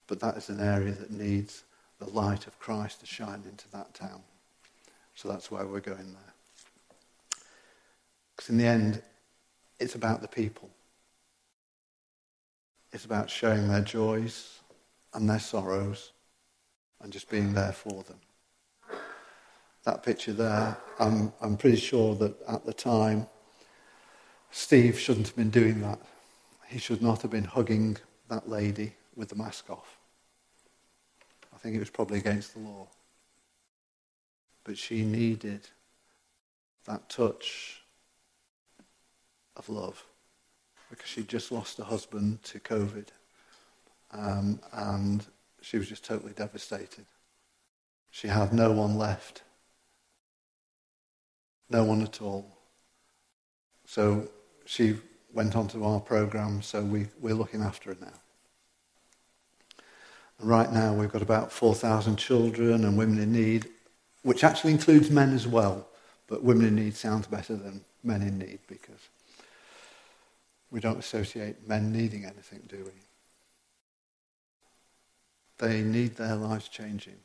But 0.07 0.19
that 0.19 0.37
is 0.37 0.49
an 0.49 0.59
area 0.59 0.91
that 0.91 1.09
needs 1.09 1.63
the 1.99 2.09
light 2.09 2.47
of 2.47 2.59
Christ 2.59 2.99
to 2.99 3.05
shine 3.05 3.43
into 3.49 3.69
that 3.71 3.93
town. 3.93 4.21
So 5.15 5.29
that's 5.29 5.49
why 5.49 5.63
we're 5.63 5.79
going 5.79 6.13
there. 6.13 7.39
Because 8.35 8.49
in 8.49 8.57
the 8.57 8.65
end, 8.65 9.01
it's 9.81 9.95
about 9.95 10.21
the 10.21 10.27
people. 10.27 10.69
It's 12.91 13.05
about 13.05 13.29
showing 13.29 13.67
their 13.67 13.81
joys 13.81 14.59
and 15.13 15.29
their 15.29 15.39
sorrows 15.39 16.11
and 17.01 17.11
just 17.11 17.29
being 17.29 17.53
there 17.53 17.71
for 17.71 18.03
them. 18.03 18.19
That 19.83 20.03
picture 20.03 20.33
there, 20.33 20.77
I'm, 20.99 21.33
I'm 21.41 21.57
pretty 21.57 21.77
sure 21.77 22.15
that 22.15 22.35
at 22.47 22.65
the 22.65 22.73
time, 22.73 23.27
Steve 24.51 24.99
shouldn't 24.99 25.27
have 25.27 25.35
been 25.35 25.49
doing 25.49 25.81
that 25.81 25.99
he 26.71 26.79
should 26.79 27.01
not 27.01 27.21
have 27.21 27.31
been 27.31 27.43
hugging 27.43 27.97
that 28.29 28.47
lady 28.47 28.93
with 29.15 29.27
the 29.27 29.35
mask 29.35 29.69
off. 29.69 29.97
I 31.53 31.57
think 31.57 31.75
it 31.75 31.79
was 31.79 31.89
probably 31.89 32.19
against 32.19 32.53
the 32.53 32.61
law. 32.61 32.87
But 34.63 34.77
she 34.77 35.03
needed 35.03 35.67
that 36.85 37.09
touch 37.09 37.80
of 39.55 39.69
love 39.69 40.03
because 40.89 41.09
she'd 41.09 41.27
just 41.27 41.51
lost 41.51 41.77
her 41.77 41.83
husband 41.83 42.43
to 42.43 42.59
COVID. 42.59 43.07
Um, 44.11 44.59
and 44.73 45.25
she 45.61 45.77
was 45.77 45.87
just 45.87 46.03
totally 46.03 46.33
devastated. 46.33 47.05
She 48.09 48.27
had 48.27 48.53
no 48.53 48.71
one 48.71 48.97
left. 48.97 49.43
No 51.69 51.85
one 51.85 52.01
at 52.01 52.21
all. 52.21 52.57
So 53.85 54.29
she 54.65 54.97
went 55.33 55.55
onto 55.55 55.83
our 55.85 56.01
program, 56.01 56.61
so 56.61 56.81
we, 56.81 57.07
we're 57.21 57.33
looking 57.35 57.61
after 57.61 57.93
her 57.93 57.97
now. 58.01 58.13
Right 60.39 60.71
now, 60.71 60.93
we've 60.93 61.11
got 61.11 61.21
about 61.21 61.51
4,000 61.51 62.17
children 62.17 62.83
and 62.83 62.97
women 62.97 63.19
in 63.19 63.31
need, 63.31 63.69
which 64.23 64.43
actually 64.43 64.73
includes 64.73 65.09
men 65.09 65.33
as 65.33 65.47
well. 65.47 65.87
But 66.27 66.43
women 66.43 66.67
in 66.67 66.75
need 66.75 66.95
sounds 66.95 67.27
better 67.27 67.55
than 67.55 67.85
men 68.03 68.21
in 68.21 68.37
need 68.37 68.59
because 68.67 69.09
we 70.71 70.79
don't 70.79 70.99
associate 70.99 71.67
men 71.67 71.91
needing 71.91 72.23
anything, 72.23 72.61
do 72.67 72.77
we? 72.85 72.91
They 75.57 75.81
need 75.81 76.15
their 76.15 76.35
lives 76.35 76.69
changing, 76.69 77.19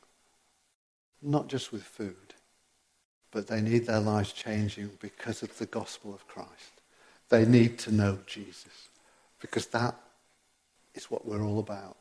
not 1.21 1.47
just 1.47 1.71
with 1.71 1.83
food, 1.83 2.35
but 3.31 3.47
they 3.47 3.61
need 3.61 3.87
their 3.87 3.99
lives 3.99 4.33
changing 4.33 4.91
because 4.99 5.41
of 5.41 5.57
the 5.57 5.65
gospel 5.65 6.13
of 6.13 6.27
Christ. 6.27 6.81
They 7.29 7.45
need 7.45 7.79
to 7.79 7.91
know 7.91 8.19
Jesus 8.27 8.89
because 9.39 9.67
that 9.67 9.95
is 10.93 11.09
what 11.09 11.25
we're 11.25 11.43
all 11.43 11.59
about. 11.59 11.97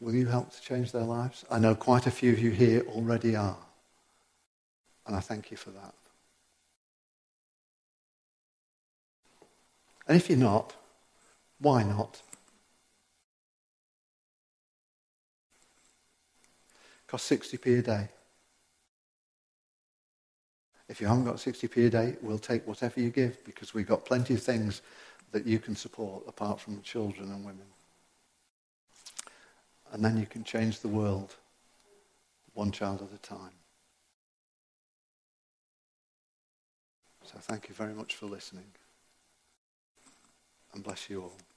Will 0.00 0.14
you 0.14 0.26
help 0.26 0.52
to 0.52 0.60
change 0.60 0.92
their 0.92 1.02
lives? 1.02 1.44
I 1.50 1.58
know 1.58 1.74
quite 1.74 2.06
a 2.06 2.10
few 2.10 2.32
of 2.32 2.38
you 2.38 2.50
here 2.50 2.82
already 2.88 3.34
are. 3.34 3.56
And 5.06 5.16
I 5.16 5.20
thank 5.20 5.50
you 5.50 5.56
for 5.56 5.70
that. 5.70 5.94
And 10.06 10.16
if 10.16 10.28
you're 10.28 10.38
not, 10.38 10.74
why 11.58 11.82
not? 11.82 12.22
Cost 17.06 17.30
60p 17.30 17.78
a 17.78 17.82
day. 17.82 18.08
If 20.88 21.00
you 21.00 21.08
haven't 21.08 21.24
got 21.24 21.36
60p 21.36 21.86
a 21.86 21.90
day, 21.90 22.16
we'll 22.22 22.38
take 22.38 22.66
whatever 22.66 23.00
you 23.00 23.10
give 23.10 23.44
because 23.44 23.74
we've 23.74 23.86
got 23.86 24.04
plenty 24.04 24.34
of 24.34 24.42
things 24.42 24.82
that 25.32 25.46
you 25.46 25.58
can 25.58 25.74
support 25.74 26.22
apart 26.28 26.60
from 26.60 26.76
the 26.76 26.82
children 26.82 27.30
and 27.30 27.44
women. 27.44 27.66
And 29.92 30.04
then 30.04 30.16
you 30.16 30.26
can 30.26 30.44
change 30.44 30.80
the 30.80 30.88
world 30.88 31.34
one 32.54 32.70
child 32.70 33.02
at 33.02 33.14
a 33.14 33.20
time. 33.20 33.52
So 37.24 37.38
thank 37.40 37.68
you 37.68 37.74
very 37.74 37.92
much 37.92 38.14
for 38.14 38.26
listening. 38.26 38.66
And 40.76 40.84
bless 40.84 41.08
you 41.08 41.22
all. 41.22 41.55